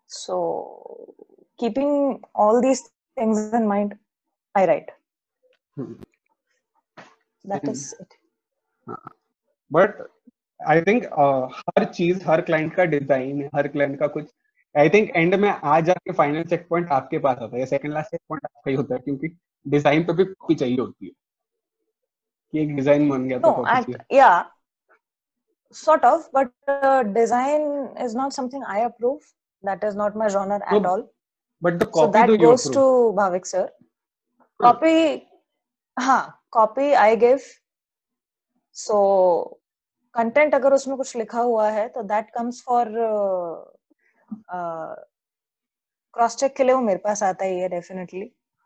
So 0.09 0.37
keeping 1.59 2.17
all 2.37 2.61
these 2.61 2.83
things 3.19 3.55
in 3.55 3.67
mind 3.67 3.99
I 4.57 4.67
write 4.67 4.91
that 7.45 7.69
is 7.75 7.85
it. 8.01 8.19
But 9.71 10.01
I 10.61 10.81
think 10.87 11.05
हर 11.59 11.85
चीज़ 11.85 12.23
हर 12.29 12.41
क्लाइंट 12.49 12.75
का 12.75 12.85
डिज़ाइन 12.95 13.49
हर 13.55 13.69
क्लाइंट 13.69 13.99
का 14.01 14.07
कुछ 14.17 14.31
आई 14.75 14.89
थिंक 14.91 15.11
एंड 15.17 15.35
में 15.35 15.49
आ 15.49 15.81
जाके 15.89 16.13
फाइनल 16.13 16.45
चेक 16.51 16.67
पॉइंट 16.69 16.91
आपके 16.93 17.19
पास 17.27 17.39
आता 17.43 17.57
है 17.57 17.67
सेकंड 17.67 17.93
लास्ट 17.95 18.11
चेक 18.11 18.21
पॉइंट 18.29 18.45
आपका 18.45 18.71
ही 18.71 18.77
होता 18.77 18.95
है 18.95 19.01
क्योंकि 19.05 19.29
डिज़ाइन 19.67 20.05
पे 20.05 20.13
भी 20.13 20.25
कॉपी 20.25 20.55
चाहिए 20.55 20.79
होती 20.81 21.07
है। 21.07 21.13
कि 22.53 22.63
एक 22.63 22.75
डिज़ाइन 22.77 23.09
बन 23.11 23.29
गया 23.29 23.39
तो 23.39 23.53
copy 23.63 23.95
yeah 24.17 24.43
sort 25.75 26.03
of 26.05 26.25
but 26.37 26.51
uh, 26.69 27.03
design 27.13 27.63
is 28.07 28.15
not 28.15 28.33
something 28.39 28.65
i 28.73 28.81
approve. 28.87 29.21
That 29.65 29.85
is 29.89 29.95
not 30.01 30.17
my 30.23 30.29
genre 30.29 30.57
at 30.61 30.83
No, 30.83 30.91
all. 30.91 31.03
But 31.63 31.75
the 31.75 31.83
so 31.83 31.91
copy 31.95 32.19
that 32.19 32.27
तो 32.27 32.35
you 32.35 32.49
goes 32.49 32.71
to 32.77 32.83
bhavik 33.21 33.47
sir. 33.47 33.63
Copy 34.61 34.97
हाँ 35.97 36.43
copy 36.51 36.93
I 36.93 37.17
give. 37.17 37.41
So 38.77 39.61
content 40.15 40.55
अगर 40.55 40.73
उसमें 40.73 40.97
कुछ 40.97 41.17
लिखा 41.17 41.41
हुआ 41.41 41.71
है 41.71 41.89
तो 41.89 42.03
that 42.03 42.31
comes 42.31 42.65
uh, 42.69 43.65
cross 46.15 46.39
check 46.39 46.57
के 46.57 46.65
लिए 46.65 46.75
वो 46.75 46.81
मेरे 46.81 46.99
पास 46.99 47.23
आता 47.23 47.45
ही 47.45 47.59
है 47.59 47.83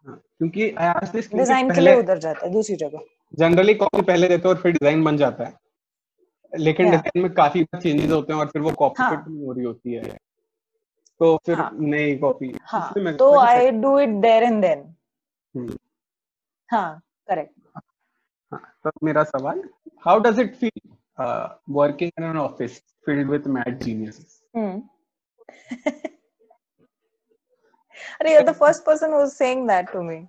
क्योंकि 0.07 0.71
आस्क 0.71 1.13
दिस 1.13 1.29
क्योंकि 1.29 1.39
डिज़ाइन 1.39 1.75
के 1.75 1.81
लिए 1.81 1.95
उधर 1.95 2.19
जाता 2.19 2.47
है 2.47 2.53
दूसरी 2.53 2.77
जगह. 2.77 2.99
जनरली 3.39 3.75
कॉपी 3.75 4.03
पहले 4.03 4.29
देते 4.29 4.49
हैं 4.49 4.55
और 4.55 4.63
फिर 4.63 4.73
डिज़ाइन 4.73 5.05
बन 5.05 5.17
जाता 5.17 5.45
है. 5.45 5.59
लेकिन 6.53 6.91
डिज़ाइन 6.91 7.23
में 7.23 7.35
काफ़ी 7.35 7.65
चेंजेस 7.65 8.11
होते 8.11 8.33
हैं 8.33 8.41
और 8.41 8.47
फिर 8.47 8.63
वो 8.63 8.71
कॉपी 8.71 9.03
हाँ. 9.03 9.25
नहीं 9.29 9.47
हो 9.47 9.53
रही 9.53 9.65
होती 9.65 9.93
है. 9.93 10.19
तो 11.21 11.41
फिर 11.47 11.59
हाँ. 11.59 11.77
नई 11.81 12.19
कॉपी 12.19 12.55
हाँ. 12.63 13.17
तो 13.17 13.39
I 13.39 13.71
do 13.71 14.01
it 14.01 14.09
there 14.09 14.43
and 14.43 14.63
then. 14.63 14.95
हाँ. 16.69 17.01
करेक्ट 17.29 17.53
हाँ, 18.53 18.61
तो 18.85 18.91
मेरा 19.05 19.25
सवाल 19.25 19.63
how 20.07 20.19
does 20.21 20.41
it 20.41 20.55
feel 20.55 20.81
working 21.75 22.11
in 22.19 22.25
an 22.25 22.37
office 22.39 22.81
filled 23.07 23.31
with 23.31 23.47
mad 23.57 23.83
genius 23.83 24.43
अरे 28.21 28.35
you 28.35 28.53
first 28.53 28.85
person 28.85 29.13
who 29.13 29.27
saying 29.27 29.67
that 29.69 29.91
to 29.93 30.03
me 30.03 30.21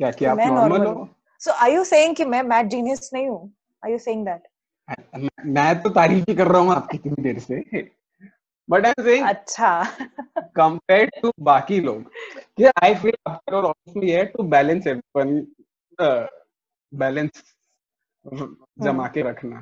क्या 0.00 0.10
कि 0.10 0.24
आप 0.24 0.38
नॉर्मल 0.38 0.86
हो? 0.86 1.08
सो 1.40 1.52
आर 1.52 1.70
यू 1.70 1.84
सेइंग 1.84 2.16
कि 2.16 2.24
मैं 2.24 2.42
मैड 2.42 2.68
जीनियस 2.68 3.10
नहीं 3.14 3.28
हूँ? 3.28 3.52
आर 3.84 3.90
यू 3.90 3.98
सेइंग 3.98 4.24
दैट 4.26 4.48
मैं 5.46 5.82
तो 5.82 5.90
तारीफ़ 5.90 6.24
ही 6.28 6.34
कर 6.36 6.46
रहा 6.46 6.60
हूँ 6.62 6.72
आपकी 6.72 6.98
कितनी 6.98 7.22
देर 7.22 7.38
से। 7.38 7.60
बट 8.68 8.86
आई 8.86 8.92
एम 8.98 9.04
सेइंग 9.04 9.26
अच्छा। 9.26 9.84
कंपेयर्ड 10.56 11.10
टू 11.22 11.32
बाकी 11.40 11.80
लोग 11.80 12.10
कि 12.56 12.64
I 12.82 12.94
feel 12.94 13.14
after 13.28 13.54
all 13.54 13.64
of 13.64 13.98
me 13.98 14.24
to 14.24 14.42
balance 14.42 14.86
everyone 14.86 15.40
balance 15.98 17.42
जमा 18.82 19.06
के 19.08 19.22
रखना 19.22 19.60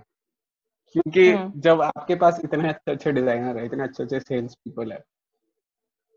क्योंकि 0.94 1.31
हम्म। 1.31 1.61
जब 1.61 1.81
आपके 1.83 2.14
पास 2.14 2.40
इतने 2.44 2.68
अच्छे 2.68 2.92
अच्छे 2.92 3.12
डिज़ाइनर 3.12 3.59
है 3.59 3.64
इतने 3.66 3.85
अच्छे 3.85 4.03
अच्छे 4.03 4.20
सेल्स 4.20 4.55
पीपल 4.55 4.92
है 4.92 5.03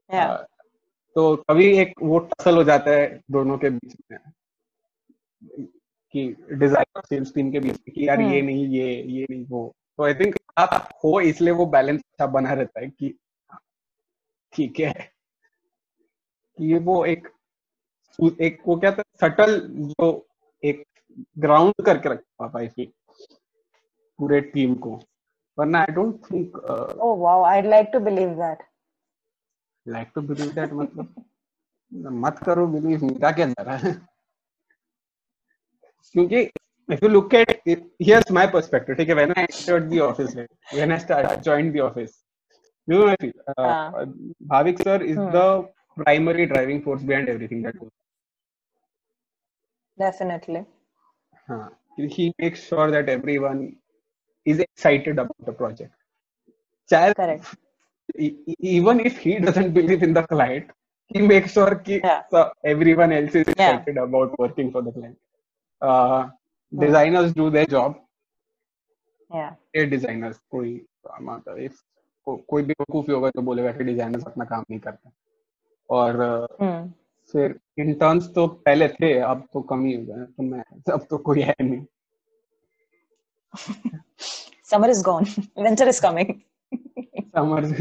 Yeah. 0.10 0.36
तो 1.16 1.36
कभी 1.50 1.66
एक 1.78 1.94
वो 2.02 2.18
टसल 2.22 2.56
हो 2.56 2.64
जाता 2.64 2.92
है 2.92 3.06
दोनों 3.32 3.58
के 3.58 3.70
बीच 3.70 3.96
में 4.12 4.20
कि 6.14 6.26
डिज़ाइन 6.54 7.02
सेल्स 7.02 7.34
टीम 7.36 7.52
के 7.52 7.60
बीच 7.60 7.78
में 7.78 7.94
कि 7.96 8.08
यार 8.08 8.22
ये 8.22 8.28
हम्म। 8.28 8.46
नहीं 8.46 8.68
ये 8.68 9.02
ये 9.12 9.26
नहीं 9.30 9.46
वो 9.46 9.62
तो 9.98 10.04
आई 10.04 10.14
थिंक 10.14 10.36
आप 10.58 10.90
हो 11.04 11.20
इसलिए 11.22 11.54
वो 11.54 11.66
बैलेंस 11.66 12.00
अच्छा 12.00 12.28
बना 12.28 12.54
रहता 12.54 12.80
है 12.80 12.90
कि 12.90 13.14
ठीक 14.54 14.80
है 14.80 14.94
कि 16.58 16.78
वो 16.86 17.04
एक 17.06 17.28
एक 18.20 18.62
वो 18.68 18.76
क्या 18.80 18.92
था 18.92 19.04
सटल 19.22 19.60
जो 19.68 20.08
एक 20.64 20.84
ग्राउंड 21.40 21.86
करके 21.86 22.10
रख 22.10 22.24
पाता 22.40 22.60
है 22.60 22.86
पूरे 24.20 24.40
टीम 24.54 24.74
को। 24.76 25.00
वरना 25.58 25.80
I 25.80 25.94
don't 25.94 26.20
think 26.32 26.58
oh 26.58 27.16
wow 27.18 27.44
I 27.46 27.62
like 27.62 27.90
to 27.94 28.00
believe 28.00 28.30
that 28.36 28.64
like 29.86 30.12
to 30.16 30.22
believe 30.22 30.52
that 30.54 30.74
मतलब 30.74 31.24
मत 32.26 32.40
करो 32.46 32.68
बिलीव 32.68 33.04
मीरा 33.06 33.32
के 33.32 33.42
अंदर 33.42 33.70
है। 33.70 33.94
क्योंकि 36.16 36.42
if 36.90 37.04
you 37.04 37.10
look 37.10 37.34
at 37.36 37.50
here's 37.68 38.32
my 38.32 38.48
perspective 38.48 38.96
ठीक 38.96 39.10
है 39.10 39.16
when 39.16 39.34
I 39.38 39.44
entered 39.44 39.90
the 39.94 40.00
office 40.02 40.36
when 40.36 40.92
I 40.92 41.00
start 41.00 41.40
joined 41.46 41.74
the 41.76 41.80
office 41.82 42.24
you 42.88 42.98
know 43.00 43.16
Bhavik 44.48 44.82
sir 44.82 45.04
is 45.06 45.20
the 45.20 45.44
primary 45.98 46.46
driving 46.46 46.82
force 46.82 47.04
behind 47.04 47.30
everything 47.30 47.64
that 47.66 47.78
goes 47.78 47.92
Definitely. 49.98 50.66
हाँ, 51.50 51.70
he 51.98 52.34
makes 52.40 52.64
sure 52.68 52.90
that 52.92 53.10
everyone 53.10 53.76
is 54.46 54.60
excited 54.60 55.20
about 55.20 55.46
the 55.46 55.54
project 55.54 55.94
चाहे 56.92 57.14
Correct. 57.16 57.56
e- 58.18 58.36
e- 58.48 58.56
even 58.78 59.00
if 59.00 59.18
he 59.18 59.40
doesn't 59.40 59.74
believe 59.74 60.04
in 60.04 60.14
the 60.14 60.24
client, 60.24 60.70
he 61.12 61.22
makes 61.22 61.54
sure 61.54 61.76
ki, 61.76 62.02
Yeah. 62.04 62.22
so 62.32 62.52
everyone 62.64 63.12
else 63.12 63.36
is 63.36 63.48
excited 63.48 63.96
Yeah. 63.96 64.04
about 64.04 64.38
working 64.40 64.72
for 64.72 64.82
the 64.82 64.92
client. 64.92 65.18
Uh, 65.82 66.30
designers 66.72 67.34
do 67.34 67.50
their 67.50 67.66
job. 67.66 67.98
Yeah. 69.34 69.56
ये 69.76 69.90
designers 69.90 70.38
कोई 70.52 70.74
मतलब 71.22 71.58
if 71.66 71.82
को, 72.26 72.36
कोई 72.50 72.64
भी 72.64 72.74
बेवकूफ़ी 72.74 73.14
होगा 73.14 73.30
तो 73.36 73.42
बोलेगा 73.50 73.72
कि 73.78 73.84
डिजाइनर्स 73.84 74.24
अपना 74.28 74.46
काम 74.46 74.64
नहीं 74.70 74.80
करते 74.80 75.10
और 75.90 76.16
uh, 76.28 76.48
Hmm. 76.64 76.88
फिर 77.34 77.60
इंटर्न्स 77.80 78.28
तो 78.36 78.48
पहले 78.48 78.88
थे 78.88 79.14
अब 79.20 79.48
तो 79.54 79.62
कम 79.62 79.86
ही 79.86 79.94
हो 79.94 80.04
गए 80.04 80.26
तो 80.26 80.44
मैं 80.44 80.64
अब 80.94 81.06
तो 81.10 81.18
कोई 81.18 81.42
है 81.42 81.56
नहीं 81.62 81.86
Summer 84.64 84.90
is 84.90 85.02
gone. 85.02 85.26
Winter 85.56 85.88
is 85.88 86.00
coming. 86.00 86.44
Summer 87.38 87.64
is 87.64 87.74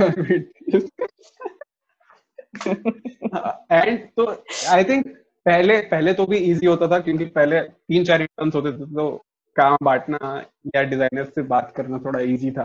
end 3.72 3.98
तो 4.16 4.26
आई 4.70 4.84
थिंक 4.84 5.06
पहले 5.46 5.80
पहले 5.80 6.12
तो 6.14 6.26
भी 6.26 6.36
इजी 6.36 6.66
होता 6.66 6.88
था 6.88 6.98
क्योंकि 6.98 7.24
पहले 7.24 7.60
तीन 7.60 8.04
चार 8.04 8.22
इंटर्न्स 8.22 8.54
होते 8.54 8.72
थे 8.72 8.86
तो 8.94 9.10
काम 9.56 9.76
बांटना 9.84 10.32
या 10.76 10.82
डिज़ाइनर 10.82 11.24
से 11.24 11.42
बात 11.42 11.72
करना 11.76 11.98
थोड़ा 12.04 12.20
इजी 12.34 12.50
था 12.50 12.64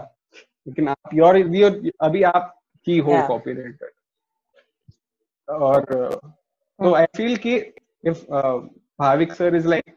लेकिन 0.68 0.88
आप 0.88 1.14
योर 1.14 1.38
इजी 1.38 1.64
और 1.64 1.82
अभी 2.02 2.24
आप 2.24 2.54
की 2.88 2.98
हो 2.98 3.12
Yeah. 3.12 3.28
कॉपी 3.28 3.54
राइटर 6.82 6.88
और 6.88 6.90
तो 6.90 6.96
आई 6.96 7.06
फील 7.18 7.38
कि 7.38 7.56
if 8.10 8.32
Bhavik 9.00 9.34
sir 9.34 9.56
is 9.56 9.68
like 9.68 9.96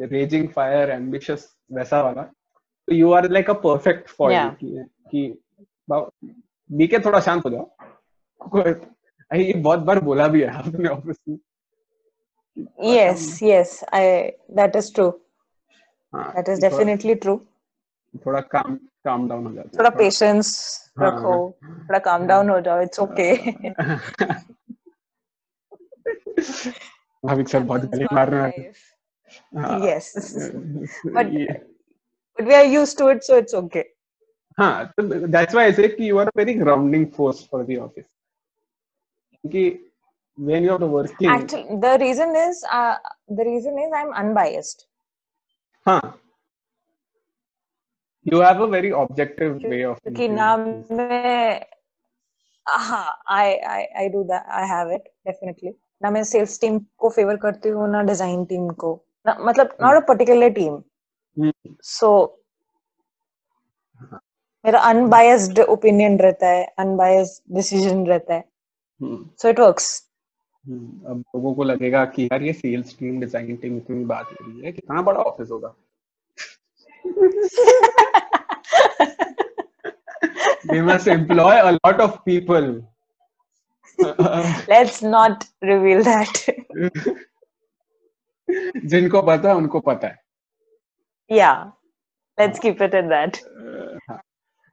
raging 0.00 0.48
fire 0.48 0.98
वैसा 1.72 2.02
वाला 2.02 2.22
तो 2.22 2.94
you 2.94 3.12
are 3.12 3.30
like 3.30 3.50
a 3.50 3.52
perfect 3.52 4.08
for 4.08 4.32
Yeah. 4.32 4.54
कि 4.60 4.84
कि 5.10 5.38
बीके 6.72 6.98
थोड़ा 6.98 7.20
शांत 7.20 7.44
हो 7.46 7.50
जाओ 7.50 7.70
ये 9.34 9.52
बहुत 9.52 9.78
बार 9.78 10.00
बोला 10.00 10.28
भी 10.28 10.40
है 10.40 10.48
आपने 10.48 10.88
ऑफ़िस 10.88 11.16
में 11.28 11.38
Yes, 12.82 13.42
yes. 13.42 13.84
I 13.92 14.32
that 14.56 14.74
is 14.76 14.90
true. 14.96 15.12
हाँ, 16.14 16.34
That 16.34 16.48
is 16.48 16.58
थोड़ा- 16.58 16.72
definitely 16.72 17.14
true. 17.24 17.38
थोड़ा 18.26 18.40
काम 18.40 18.76
काम 18.76 19.28
डाउन 19.28 19.46
हो 19.46 19.52
जाता 19.52 19.68
है 19.68 19.78
थोड़ा 19.78 19.90
patience 19.90 20.48
हाँ. 20.98 21.10
रखो. 21.10 21.50
थोड़ा 21.62 22.00
calm 22.00 22.26
down 22.28 22.50
हो 22.50 22.60
जाओ. 22.60 22.82
It's 22.84 22.98
okay. 22.98 23.36
भाविक 26.38 27.48
सर 27.48 27.60
बहुत 27.60 27.80
Happens 27.80 27.94
गली 27.94 28.04
part 28.04 28.12
मार 28.14 28.26
of 28.28 28.32
रहे 28.32 28.42
हैं 28.42 28.68
life. 28.68 28.80
हाँ, 29.56 29.80
Yes. 29.80 30.08
But- 31.16 31.32
ये- 31.32 31.60
But 32.38 32.46
we 32.48 32.54
are 32.54 32.64
used 32.74 32.96
to 32.98 33.08
it, 33.14 33.22
so 33.24 33.36
it's 33.42 33.54
okay. 33.54 33.84
हाँ 34.58 34.92
तो 34.98 35.02
that's 35.34 35.54
why 35.54 35.64
I 35.66 35.72
say 35.78 35.88
कि 35.96 36.06
you 36.10 36.18
are 36.22 36.28
a 36.28 36.36
very 36.40 36.54
grounding 36.62 37.04
force 37.16 37.42
for 37.52 37.60
the 37.70 37.78
office 37.84 38.08
क्योंकि 39.44 39.64
when 40.48 40.64
you 40.66 40.72
are 40.76 40.88
working 40.94 41.30
Actually, 41.34 41.78
the 41.84 41.92
reason 42.02 42.34
is 42.42 42.64
uh, 42.80 42.96
the 43.40 43.44
reason 43.50 43.78
is 43.84 43.92
I'm 44.00 44.12
unbiased. 44.24 44.86
हाँ 45.86 46.00
you 48.32 48.40
have 48.40 48.60
a 48.60 48.66
very 48.68 48.90
objective 49.04 49.62
way 49.62 49.82
of 49.84 49.98
क्योंकि 50.02 50.28
thinking. 50.28 50.34
ना 50.36 50.56
मैं 50.56 51.60
हाँ 52.66 53.06
I 53.28 53.46
I 53.76 53.80
I 54.04 54.08
do 54.16 54.24
that 54.28 54.44
I 54.48 54.64
have 54.66 54.90
it 54.98 55.08
definitely 55.30 55.74
ना 56.02 56.10
मैं 56.10 56.22
sales 56.24 56.60
team 56.60 56.78
को 56.98 57.08
favour 57.08 57.36
करती 57.36 57.68
हूँ 57.68 57.88
ना 57.90 58.02
डिज़ाइन 58.02 58.44
टीम 58.44 58.68
को 58.70 58.92
ना, 59.26 59.36
मतलब 59.40 59.76
not 59.82 59.96
a 59.96 60.06
particular 60.08 60.50
team 60.50 60.82
so 61.84 62.38
मेरा 64.64 64.80
अनबायस्ड 64.90 65.60
ओपिनियन 65.60 66.18
रहता 66.20 66.48
है 66.48 66.64
अनबायस्ड 66.78 67.54
डिसीज़न 67.54 68.06
रहता 68.06 68.34
है। 68.34 68.44
सो 69.00 69.48
इट 69.48 69.60
वर्क्स 69.60 69.86
अब 70.64 71.24
लोगों 71.34 71.54
को 71.54 71.62
लगेगा 71.64 72.04
कि 72.14 72.24
यार 72.24 72.42
ये 72.42 72.52
सेल्स 72.52 72.98
टीम 72.98 73.20
डिज़ाइन 73.20 73.56
टीम 73.56 73.76
इतनी 73.76 74.04
बात 74.04 74.26
कर 74.28 74.44
रही 74.44 74.60
है 74.66 74.72
कितना 74.72 75.02
बड़ा 75.02 75.20
ऑफ़िस 75.20 75.50
होगा। 75.50 75.74
They 80.64 80.80
must 80.80 81.08
employ 81.08 81.54
a 81.60 81.72
lot 81.72 82.00
of 82.00 82.12
people. 82.24 82.66
let's 84.68 85.02
not 85.02 85.44
reveal 85.62 86.02
that. 86.02 86.48
जिनको 88.84 89.22
पता 89.22 89.48
है 89.48 89.54
उनको 89.54 89.80
पता 89.80 90.08
है। 90.08 90.18
Yeah. 91.30 91.70
Let's 92.38 92.58
keep 92.58 92.80
it 92.80 92.94
at 92.94 93.08
that. 93.14 93.40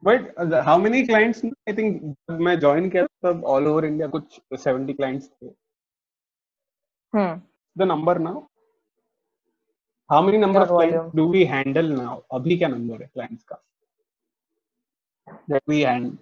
But 0.04 0.28
how 0.66 0.78
many 0.80 1.06
clients 1.06 1.46
I 1.46 1.74
think 1.78 2.02
जब 2.04 2.40
मैं 2.40 2.60
ज्वाइन 2.60 2.90
किया 2.90 3.06
तब 3.24 3.44
ऑल 3.46 3.68
ओवर 3.68 3.86
इंडिया 3.86 4.08
कुछ 4.08 4.40
70 4.60 4.94
क्लाइंट्स 4.96 5.30
थे। 5.30 5.48
Hmm. 7.16 7.40
The 7.78 7.82
number 7.82 8.20
now 8.20 8.40
how 10.10 10.24
many 10.26 10.38
number 10.38 10.62
of 10.62 10.70
clients. 10.70 11.16
Do 11.16 11.32
we 11.32 11.44
handle 11.46 11.92
now 11.92 12.22
अभी 12.32 12.58
क्या 12.58 12.68
नंबर 12.68 13.02
है 13.02 13.08
clients 13.08 13.44
का? 13.44 13.64
That 15.50 15.62
we 15.70 15.82
hand 15.82 16.18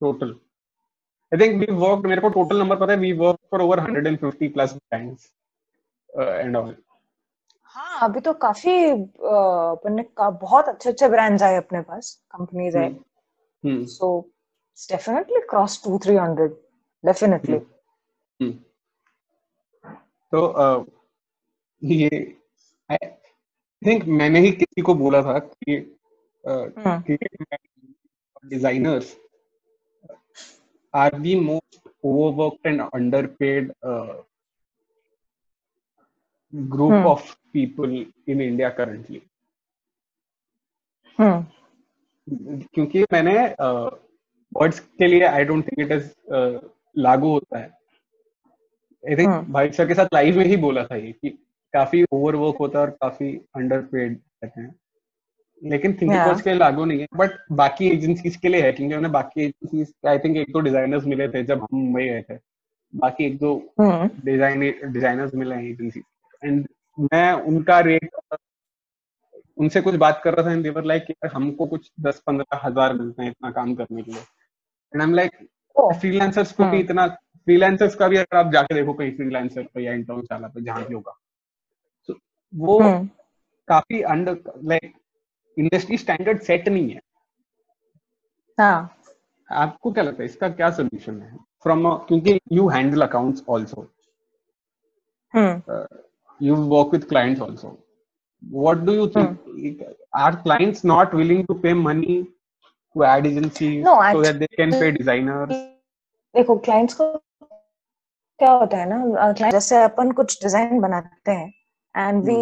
total 0.00 0.38
I 1.32 1.38
think 1.40 1.60
we 1.60 1.74
work 1.74 2.06
मेरे 2.06 2.20
को 2.20 2.28
टोटल 2.28 2.58
नंबर 2.58 2.76
पता 2.76 2.92
है 2.92 2.98
we 2.98 3.12
work 3.20 3.38
for 3.50 3.62
over 3.62 3.80
150 3.80 4.48
plus 4.52 4.72
clients 4.72 5.30
and 6.10 6.56
all 6.56 6.74
हाँ 7.76 7.98
अभी 8.08 8.20
तो 8.20 8.32
काफ़ी 8.42 8.74
अ, 8.90 8.94
अपन 9.30 10.02
का 10.16 10.28
बहुत 10.42 10.68
अच्छे 10.68 10.90
अच्छे 10.90 11.08
ब्रांड्स 11.08 11.42
आए 11.42 11.56
अपने 11.56 11.80
पास 11.80 12.12
कंपनीज़ 12.30 12.76
आए। 12.78 12.88
हम्म 12.88 13.84
so 13.86 14.08
it's 14.18 14.86
definitely 14.86 15.40
crossed 15.50 15.84
two 15.84 15.98
three 16.06 16.16
hundred 16.16 16.54
definitely 17.04 17.58
हम्म। 18.40 18.52
तो 20.32 20.46
अ, 20.46 20.84
ये 21.82 22.08
आई 22.90 22.96
थिंक 23.82 24.04
मैंने 24.20 24.40
ही 24.40 24.50
किसी 24.52 24.82
को 24.82 24.94
बोला 24.94 25.22
था 25.22 25.38
कि 25.38 25.76
हम्म। 26.44 27.16
Designers 30.96 31.14
are 31.14 31.18
the 31.20 31.34
most 31.40 31.88
overworked 32.04 32.66
and 32.66 32.80
underpaid 32.80 33.72
group 36.52 36.92
Hmm. 36.92 37.06
of 37.06 37.36
people 37.52 38.06
in 38.26 38.40
India 38.40 38.70
currently. 38.70 39.20
Hmm. 41.18 41.42
क्योंकि 42.74 43.02
मैंने 43.12 43.34
वर्ड्स 44.52 44.78
के 44.80 45.06
लिए 45.06 45.24
I 45.24 45.44
don't 45.44 45.66
think 45.66 45.80
it 45.80 45.92
is 45.92 46.10
लागू 46.96 47.30
होता 47.30 47.58
है 47.58 47.70
आई 49.04 49.16
थिंक 49.16 49.28
हम्म। 49.28 49.52
भाई 49.52 49.70
सर 49.70 49.86
के 49.88 49.94
साथ 49.94 50.06
लाइव 50.14 50.36
में 50.36 50.44
ही 50.44 50.56
बोला 50.56 50.84
था 50.84 50.96
ये 50.96 51.12
कि 51.12 51.30
काफ़ी 51.74 52.04
ओवरवर्क 52.12 52.56
होता 52.60 52.78
है 52.78 52.84
और 52.84 52.90
काफ़ी 52.90 53.30
अंडर 53.56 53.80
पेड 53.82 54.18
रहते 54.44 54.60
हैं 54.60 54.74
लेकिन 55.62 55.92
थिंक 55.92 56.10
Yeah. 56.12 56.42
के 56.42 56.50
लिए 56.50 56.58
लागू 56.58 56.84
नहीं 56.84 57.00
है 57.00 57.06
बट 57.16 57.38
बाकी 57.54 57.88
एजेंसीज 57.90 58.36
के 58.36 58.48
लिए 58.48 58.62
है 58.62 58.72
क्योंकि 58.72 58.94
उन्हें 58.94 59.12
बाकी 59.12 59.44
एजेंसीज 59.44 59.92
आई 60.06 60.18
थिंक 60.18 60.36
एक 60.36 60.46
दो 60.46 60.52
तो 60.52 60.60
डिजाइनर्स 60.60 61.04
मिले 61.06 61.28
थे 61.28 61.42
जब 61.44 61.62
हम 61.62 61.78
मुंबई 61.78 62.04
गए 62.04 62.22
थे 62.22 62.38
बाकी 62.94 63.24
एक 63.24 63.38
दो 63.38 63.54
Hmm. 63.80 64.08
डिज़ाइन 64.24 64.60
डिजाइनर्स 64.92 65.34
मिले 65.34 65.54
हैं 65.54 65.64
एजेंसी 65.64 66.02
एंड 66.42 66.66
मैं 67.12 67.32
उनका 67.44 67.78
रेट 67.82 68.10
उनसे 69.58 69.80
कुछ 69.80 69.94
बात 69.96 70.20
कर 70.24 70.34
रहा 70.34 70.46
था 70.46 70.52
एंड 70.52 70.62
देवर 70.62 70.84
लाइक 70.84 71.12
हमको 71.34 71.66
कुछ 71.66 71.90
दस 72.00 72.20
पंद्रह 72.26 72.60
हज़ार 72.64 72.92
मिलते 72.94 73.22
हैं 73.22 73.30
इतना 73.30 73.50
काम 73.52 73.74
करने 73.74 74.02
के 74.02 74.10
लिए 74.10 74.20
and 74.20 75.02
I 75.02 75.08
am 75.08 75.14
like. 75.14 75.30
Freelancers 75.76 76.52
को 76.52 76.62
भी 76.62 76.68
हम्म। 76.68 76.78
इतना 76.80 77.06
फ्रीलांसर्स 77.46 77.94
का 77.94 78.08
भी 78.08 78.16
अगर 78.16 78.36
आप 78.36 78.52
जाके 78.52 78.74
देखो 78.74 78.92
कहीं 78.92 79.10
फ्रीलांसर 79.16 79.62
पे 79.74 79.82
या 79.82 79.92
इंटर्न 79.92 80.20
चाला 80.22 80.48
पे 80.48 80.62
जहाँ 80.62 80.84
भी 80.84 80.94
होगा 80.94 81.12
तो 82.08 82.18
वो 82.52 82.78
Hmm. 82.80 83.06
काफ़ी 83.68 84.00
under 84.10 84.38
like 84.64 84.92
industry 85.56 85.96
standard 85.98 86.40
set 86.42 86.68
नहीं 86.68 86.90
है। 86.90 87.00
हाँ. 88.58 88.96
आपको 89.48 89.92
क्या 89.92 90.04
लगता 90.04 90.22
है 90.22 90.26
इसका 90.26 90.48
क्या 90.50 90.70
सोल्यूशन 90.70 91.20
है? 91.22 91.36
फ्रॉम 91.62 91.88
क्योंकि 92.08 92.38
you 92.52 92.68
handle 92.68 93.02
accounts 93.02 93.42
also 93.48 93.88
you 96.40 96.56
work 96.72 96.92
with 96.92 97.08
clients 97.08 97.40
also 97.42 97.76
what 98.42 98.78
do 98.86 98.92
you 98.94 99.06
think 99.08 99.84
are 100.16 100.34
clients 100.42 100.84
not 100.84 101.14
willing 101.14 101.44
to 101.46 101.54
pay 101.60 101.74
money 101.74 102.22
to 102.22 103.04
ad 103.04 103.26
agency 103.26 104.90
designer 104.90 105.52
देखो 106.34 106.56
क्लाइंट्स 106.58 106.94
को 106.94 107.12
क्या 108.40 108.50
होता 108.50 108.76
है 108.76 108.88
ना 108.88 108.96
uh, 109.22 109.50
जैसे 109.50 109.82
अपन 109.82 110.10
कुछ 110.12 110.42
डिज़ाइन 110.42 110.80
बनाते 110.80 111.32
हैं 111.32 111.52
and 111.94 112.24
we. 112.24 112.34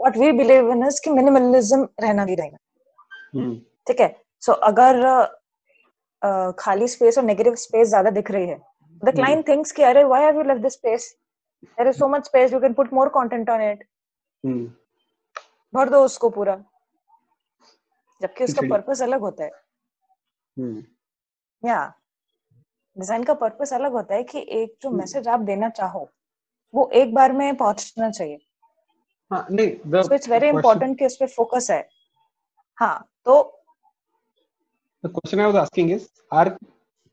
What 0.00 0.16
we 0.16 0.32
believe 0.32 0.70
in 0.72 0.86
is 0.86 1.00
कि 1.04 1.10
मिनिमलिज्म 1.10 1.88
रहना 2.00 2.24
भी 2.24 2.34
रहेगा। 2.34 2.56
Hmm. 3.36 3.54
ठीक 3.86 4.00
है? 4.00 4.14
सो 4.42 4.52
अगर 4.52 5.00
uh, 6.22 6.52
खाली 6.58 6.88
स्पेस 6.88 7.18
और 7.18 7.24
नेगेटिव 7.24 7.54
स्पेस 7.56 7.88
ज़्यादा 7.88 8.10
दिख 8.10 8.30
रही 8.30 8.48
है 8.48 8.58
द 9.02 9.14
क्लाइंट 9.16 9.46
थिंक्स 9.48 9.72
कि 9.72 9.82
अरे 9.82 10.04
why 10.04 10.22
have 10.22 10.36
you 10.36 10.42
left 10.42 10.62
this 10.62 10.72
space 10.72 11.14
there 11.62 11.88
is 11.88 11.96
so 11.98 12.08
much 12.08 12.24
space 12.26 12.52
you 12.52 12.60
can 12.60 12.74
put 12.74 12.92
more 12.92 13.08
content 13.14 13.50
on 13.50 13.62
it. 13.62 13.84
भर 15.74 15.88
दो 15.88 16.04
उसको 16.04 16.30
पूरा। 16.30 16.56
जबकि 18.20 18.44
उसका 18.44 18.68
पर्पस 18.68 19.02
अलग 19.02 19.20
होता 19.20 19.44
है। 19.44 19.50
Hmm. 20.56 20.82
या। 21.62 21.92
डिज़ाइन 22.96 23.24
का 23.24 23.34
पर्पस 23.34 23.72
अलग 23.72 23.92
होता 23.92 24.14
है 24.14 24.22
कि 24.24 24.46
एक 24.52 24.74
जो 24.82 24.90
मैसेज 24.90 25.28
आप 25.28 25.40
देना 25.40 25.68
चाहो 25.70 26.08
वो 26.74 26.88
एक 26.94 27.14
बार 27.14 27.32
में 27.32 27.56
पहुँचना 27.56 28.10
चाहिए। 28.10 28.38
सो 29.32 30.14
इट्स 30.14 30.28
वेरी 30.28 30.48
इंपॉर्टेंट 30.48 30.98
कि 30.98 31.06
उस 31.06 31.16
पर 31.20 31.26
फोकस 31.36 31.70
है 31.70 31.80
हाँ 32.78 32.98
तो 33.24 33.40
the 35.04 35.08
question 35.16 35.40
I 35.42 35.46
was 35.46 35.56
asking 35.58 35.90
is 35.94 36.02
are 36.38 36.48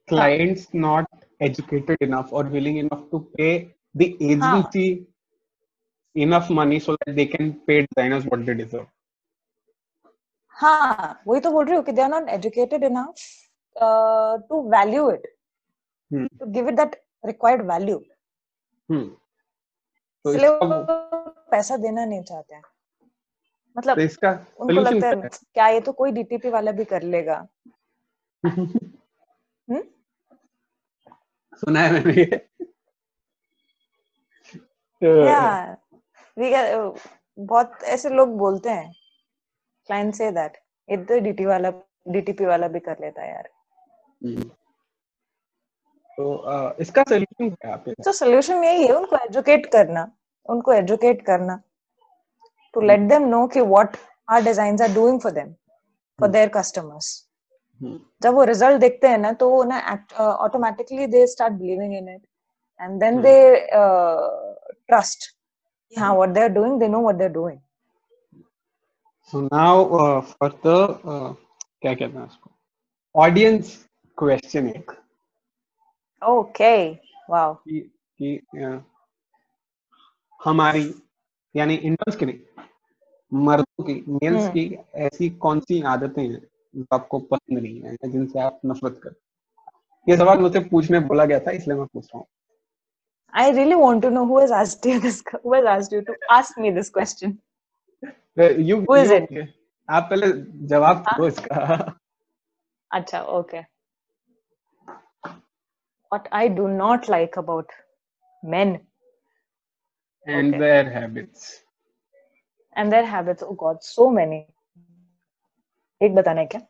clients 0.08 0.64
not 0.86 1.06
educated 1.48 2.02
enough 2.08 2.34
or 2.34 2.44
willing 2.56 2.80
enough 2.80 3.04
to 3.12 3.20
pay 3.38 3.52
the 3.96 4.08
agency 4.30 4.88
enough 6.16 6.50
money 6.58 6.80
so 6.88 6.96
that 7.02 7.16
they 7.20 7.26
can 7.36 7.54
pay 7.70 7.78
designers 7.86 8.26
what 8.32 8.46
they 8.50 8.56
deserve 8.62 8.88
हाँ 10.56 11.22
वही 11.28 11.40
तो 11.42 11.52
बोल 11.52 11.66
रही 11.66 11.76
हूँ 11.76 11.84
कि 11.86 11.92
they 11.92 12.02
are 12.02 12.10
not 12.10 12.30
educated 12.30 12.84
enough 12.84 13.24
to 14.50 14.62
value 14.72 15.10
it 15.12 15.34
Hmm. 16.12 16.28
To 16.40 16.46
give 16.52 16.68
it 16.70 16.76
that 16.76 16.96
required 17.26 17.62
value 17.72 17.98
Hmm. 18.90 19.08
तो 20.26 20.34
इसलिए 20.34 20.50
पैसा 21.52 21.78
देना 21.78 22.06
नहीं 22.06 22.24
चाहते 22.24 22.56
हैं। 22.56 22.62
मतलब 23.76 23.96
तो 23.96 24.02
इसका 24.02 24.32
उनको 24.60 24.82
लगता 24.82 25.08
है 25.08 25.30
क्या 25.54 25.68
ये 25.68 25.80
तो 25.82 25.92
कोई 25.92 26.12
डीटीपी 26.12 26.50
वाला 26.50 26.72
भी 26.72 26.86
कर 26.86 27.04
लेगा। 27.04 27.48
हम्म? 28.46 29.82
सुना 31.62 31.80
है 31.80 31.92
मैंने 31.94 32.26
तो, 35.02 35.08
या 35.26 36.94
बहुत 37.40 37.84
ऐसे 37.84 38.10
लोग 38.10 38.38
बोलते 38.38 38.70
हैं 38.70 38.92
क्लाइंट 39.90 40.16
से 40.16 40.32
दैट 40.32 40.58
ये 40.90 40.98
तो 40.98 41.20
डीटी 41.20 41.46
वाला 41.46 41.72
डीटीपी 42.08 42.46
वाला 42.46 42.68
भी 42.68 42.80
कर 42.80 42.98
लेता 43.02 43.22
है 43.22 43.30
यार। 43.30 43.50
हम्म। 44.22 44.50
तो 46.18 46.76
इसका 46.82 47.04
सोल्यूशन 47.04 47.50
क्या 47.50 47.76
है 47.88 47.94
तो 47.94 48.12
सोल्यूशन 48.12 48.64
यही 48.64 48.86
है 48.88 48.94
उनको 48.94 49.16
एजुकेट 49.16 49.66
करना। 49.72 50.12
उनको 50.50 50.74
एजुकेट 50.74 51.22
करना। 51.26 51.60
टू 52.74 52.82
लेट 52.82 53.00
देम 53.10 53.28
नो 53.30 53.46
कि 53.48 53.62
what 53.62 53.98
are 54.30 54.42
designs 54.44 54.82
are 54.82 54.94
doing 54.94 55.20
for 55.22 55.32
them 55.32 55.54
for 56.20 56.30
their 56.30 56.50
customers 56.56 57.14
जब 58.24 58.34
वो 58.34 58.44
रिज़ल्ट 58.44 58.80
देखते 58.82 59.08
हैं 59.08 59.18
ना 59.18 59.32
तो 59.42 59.50
वो 59.50 59.64
ना 59.64 59.80
automatically 60.20 61.08
they 61.08 61.26
start 61.28 61.54
believing 61.54 61.94
in 61.96 62.10
it 62.10 62.22
and 62.82 63.00
then. 63.00 63.22
They 63.22 63.68
trust 64.88 65.34
हाँ 65.94 66.14
what 66.16 66.30
they 66.30 66.42
are 66.42 66.50
doing 66.50 66.80
they 66.80 66.88
know 66.88 67.02
what 67.02 67.16
they 67.16 67.24
are 67.24 67.32
doing 67.32 67.60
So 69.32 69.40
now 69.52 69.78
uh, 69.96 70.22
for 70.22 70.48
the 70.66 70.74
uh, 71.14 71.32
क्या 71.82 71.94
कहते 71.94 72.18
हैं 72.18 72.26
उसको? 72.26 72.50
ऑडियंस 73.16 73.72
क्वेश्चन 74.18 74.68
एक 74.70 74.92
ओके 76.22 76.78
वाओ 77.30 77.54
कि, 77.54 77.80
कि 77.80 78.30
हमारी 80.40 80.94
यानी 81.56 81.76
इंटर्न्स 81.76 82.16
की 82.16 82.26
नहीं 82.26 82.66
मर्दों 83.46 83.84
की 83.84 83.94
मेल्स 84.08 84.42
हम्म। 84.42 84.52
की 84.54 84.78
ऐसी 85.06 85.30
कौन 85.46 85.60
सी 85.60 85.82
आदतें 85.94 86.22
हैं 86.22 86.40
जो 86.76 86.86
आपको 86.96 87.20
पसंद 87.32 87.60
नहीं 87.60 87.82
है 87.82 88.12
जिनसे 88.12 88.40
आप 88.40 88.60
नफरत 88.66 89.00
करते 89.04 90.12
ये 90.12 90.18
सवाल 90.18 90.40
मुझसे 90.40 90.60
पूछने 90.70 91.00
बोला 91.12 91.26
गया 91.26 91.40
था 91.48 91.52
इसलिए 91.52 91.78
मैं 91.78 91.86
पूछ 91.86 92.06
रहा 92.06 92.18
हूँ 92.18 92.28
I 93.34 93.50
really 93.52 93.76
want 93.76 94.02
to 94.04 94.10
know 94.10 94.26
who 94.26 94.38
has 94.40 94.52
asked 94.52 94.86
you 94.86 95.00
this. 95.00 95.22
Who 95.44 95.54
has 95.54 95.66
asked 95.66 95.92
you 95.92 96.02
to 96.06 96.14
ask 96.36 96.58
me 96.58 96.70
this 96.72 96.90
question? 96.90 97.34
You 98.38 98.78
Who 98.86 98.96
is 98.96 99.12
you, 99.12 99.18
it? 99.18 99.50
आप 99.90 100.08
पहले 100.10 100.28
जवाब 100.68 101.04
हाँ? 101.08 101.18
दो 101.18 101.28
इसका 101.28 101.98
Acha, 102.92 103.26
okay. 103.30 103.66
What 106.12 106.28
I 106.32 106.48
do 106.50 106.68
not 106.70 107.10
like 107.10 107.36
about 107.36 107.74
men 108.44 108.80
and 110.28 110.54
Okay. 110.54 110.60
Their 110.60 110.88
habits 110.98 111.54
and 112.82 112.94
their 112.94 113.06
habits. 113.12 113.44
Oh 113.44 113.54
God, 113.60 113.78
so 113.90 114.06
many. 114.16 114.38
एक 116.02 116.16
बताना 116.16 116.42
है 116.42 116.48
क्या? 116.48 116.62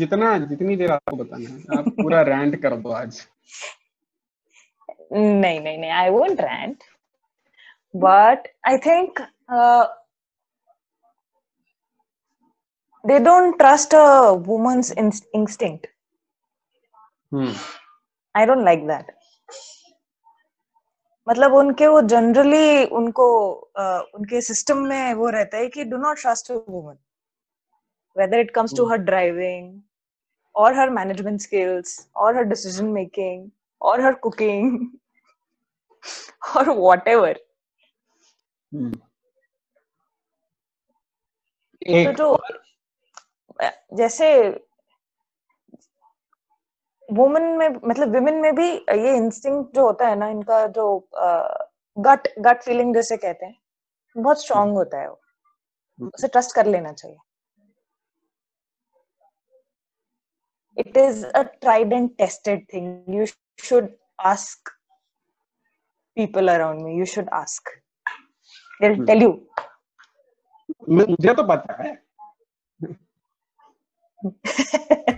जितना 0.00 0.36
जितनी 0.50 0.76
देर 0.82 0.90
आपको 0.92 1.16
बताना 1.16 1.50
है 1.50 1.78
आप 1.78 1.88
पूरा 2.00 2.20
रैंट 2.28 2.60
कर 2.62 2.76
दो 2.82 2.90
आज 2.98 3.20
नहीं 5.12 5.60
नहीं 5.60 5.78
नहीं 5.78 5.90
I 6.02 6.10
won't 6.18 6.40
rant. 6.46 6.84
But 7.94 8.46
I 8.72 8.76
think 8.86 9.20
uh, 9.48 9.86
they 13.04 13.18
don't 13.28 13.58
trust 13.58 13.92
a 14.02 14.06
woman's 14.52 14.90
inst- 15.04 15.28
instinct. 15.40 15.86
Hmm 17.32 17.52
I 18.34 18.46
don't 18.46 18.64
like 18.64 18.86
that 18.88 19.10
मतलब 21.26 21.54
उनके 21.54 21.86
वो 21.86 22.00
जनरली 22.02 22.84
उनको 22.84 23.26
uh, 23.80 24.14
उनके 24.14 24.40
सिस्टम 24.40 24.78
में 24.86 25.14
वो 25.14 25.28
रहता 25.28 25.56
है 25.56 25.68
कि 25.68 25.84
do 25.84 25.96
not 25.96 26.20
trust 26.20 26.50
woman 26.50 26.96
whether 28.16 28.40
it 28.40 28.50
comes 28.50 28.76
to 28.76 28.88
her 28.90 28.98
driving 29.02 29.80
और 30.54 30.74
हर 30.74 30.90
मैनेजमेंट 30.90 31.40
स्किल्स 31.40 31.98
और 32.16 32.36
हर 32.36 32.44
डिसीज़न 32.44 32.86
मेकिंग 32.88 33.48
और 33.80 34.00
हर 34.00 34.14
कुकिंग 34.18 34.86
और 36.56 36.70
वॉट 36.70 37.08
एवर 37.08 37.40
जैसे 43.94 44.28
वुमेन 47.08 47.44
में 47.58 47.68
मतलब 47.68 48.08
विमेन 48.08 48.34
में 48.34 48.54
भी 48.54 48.68
ये 48.72 49.16
इंस्टिंग 49.16 49.64
जो 49.74 49.86
होता 49.86 50.08
है 50.08 50.16
ना 50.16 50.28
इनका 50.28 50.66
जो 50.68 50.86
गट 51.96 52.28
गट 52.38 52.62
फीलिंग 52.62 52.94
जैसे 52.94 53.16
कहते 53.16 53.46
हैं 53.46 53.56
बहुत 54.16 54.42
स्ट्रांग 54.42 54.62
हम्म। 54.62 54.76
होता 54.76 55.00
है 55.00 55.08
वो। 55.08 55.20
उसे 55.98 56.28
ट्रस्ट 56.28 56.54
कर 56.54 56.66
लेना 56.66 56.92
चाहिए। 56.92 57.16
It 60.76 60.96
is 60.96 61.24
a 61.26 61.42
tried 61.42 61.92
and 61.92 62.10
tested 62.18 62.66
thing 62.72 63.14
you 63.14 63.26
should 63.64 63.88
ask 64.26 64.70
people 66.16 66.48
around 66.48 66.82
me 66.82 66.98
you 66.98 67.04
should 67.14 67.28
ask 67.32 67.70
tell 68.82 69.22
you 69.22 69.30
मुझे 70.90 71.34
तो 71.34 71.42
पता 71.48 71.82
है। 71.82 71.92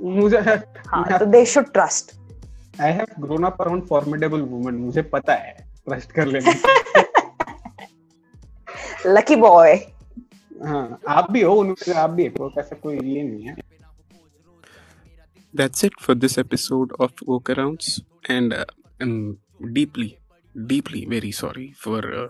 मुझे 0.00 0.38
हाँ, 0.38 1.04
so 1.18 1.26
they 1.36 1.44
should 1.54 1.72
trust. 1.78 2.12
I 2.80 2.92
have 2.92 3.06
grown 3.20 3.44
up 3.44 3.60
around 3.60 3.86
formidable 3.88 4.40
women 4.48 4.74
मुझे 4.78 5.02
पता 5.12 5.34
है 5.34 5.52
ट्रस्ट 5.88 6.12
कर 6.12 6.26
लेना 6.26 6.52
Lucky 9.16 9.36
boy. 9.42 9.76
हाँ 10.64 10.98
आप 11.08 11.30
भी 11.30 11.40
हो 11.42 11.54
उनमें 11.60 11.94
आप 11.94 12.10
भी 12.10 12.26
हो 12.38 12.52
ऐसा 12.58 12.76
कोई 12.82 12.98
ये 12.98 13.22
नहीं 13.22 13.46
है 13.48 13.56
That's 15.54 15.84
it 15.88 15.94
for 16.06 16.14
this 16.22 16.34
episode 16.40 16.90
of 17.04 17.12
Workarounds, 17.26 17.86
and 18.28 18.52
uh, 18.52 18.64
I'm 19.00 19.38
deeply, 19.76 20.08
deeply 20.72 21.06
very 21.12 21.30
sorry 21.38 21.72
for 21.84 22.00
uh, 22.14 22.26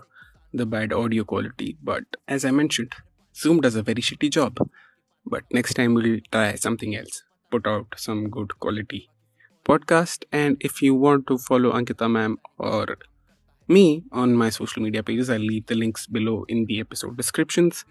the 0.53 0.65
bad 0.65 0.93
audio 0.93 1.25
quality. 1.25 1.67
But 1.89 2.05
as 2.35 2.45
I 2.45 2.51
mentioned, 2.51 2.93
Zoom 3.35 3.59
does 3.65 3.75
a 3.75 3.83
very 3.89 4.05
shitty 4.09 4.29
job. 4.37 4.61
But 5.25 5.43
next 5.59 5.73
time 5.73 5.93
we'll 5.93 6.21
try 6.31 6.45
something 6.55 6.95
else, 6.95 7.17
put 7.49 7.67
out 7.67 7.87
some 7.95 8.29
good 8.29 8.59
quality 8.59 9.09
podcast. 9.65 10.25
And 10.31 10.57
if 10.59 10.81
you 10.81 10.95
want 10.95 11.27
to 11.27 11.37
follow 11.37 11.71
Ankita 11.73 12.09
ma'am 12.09 12.37
or 12.57 12.97
me 13.67 14.03
on 14.11 14.33
my 14.33 14.49
social 14.49 14.81
media 14.81 15.03
pages, 15.03 15.29
I'll 15.29 15.39
leave 15.39 15.65
the 15.67 15.75
links 15.75 16.07
below 16.07 16.45
in 16.47 16.65
the 16.65 16.79
episode 16.79 17.17
descriptions. 17.17 17.85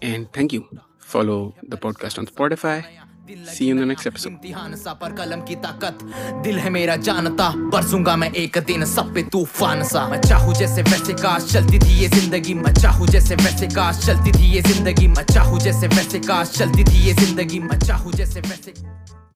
And 0.00 0.32
thank 0.32 0.52
you. 0.52 0.68
Follow 0.98 1.54
the 1.62 1.76
podcast 1.76 2.18
on 2.18 2.26
Spotify. 2.26 2.84
See 3.24 3.66
you 3.66 3.74
in 3.74 3.80
the 3.80 3.86
next 3.86 4.06
episode. 4.06 4.32
इम्तिहान 4.32 4.74
सा 4.76 4.92
पर 5.00 5.12
कलम 5.16 5.40
की 5.46 5.54
ताकत 5.56 5.98
दिल 6.42 6.58
है 6.58 6.70
मेरा 6.70 6.96
जानता 6.98 7.48
बरसूँगा 7.70 8.16
मैं 8.16 8.30
एक 8.34 8.58
दिन 8.66 8.84
सब 8.84 9.12
पे 9.14 9.22
तूफ़ान 9.32 9.82
सा 9.84 10.06
मैं 10.08 10.20
चाहूँ 10.20 10.54
जैसे 10.54 10.82
वैसे 10.82 11.12
काश 11.22 11.52
चलती 11.52 11.78
थी 11.78 12.00
ये 12.00 12.08
ज़िंदगी 12.08 12.54
मैं 12.54 12.72
चाहूँ 12.74 13.06
जैसे 13.08 13.34
वैसे 13.36 13.66
काश 13.74 14.04
चलती 14.06 14.32
थी 14.32 14.52
ये 14.54 14.62
ज़िंदगी 14.62 15.08
मैं 15.08 15.24
चाहूँ 15.24 15.60
जैसे 15.60 15.86
वैसे 15.88 16.18
काश 16.20 16.50
चलती 16.58 16.84
थी 16.84 17.06
ये 17.06 17.12
ज़िंदगी 17.14 17.60
मैं 17.60 17.78
चाहूँ 17.78 18.12
जैसे 18.12 18.40
वैसे 18.40 18.74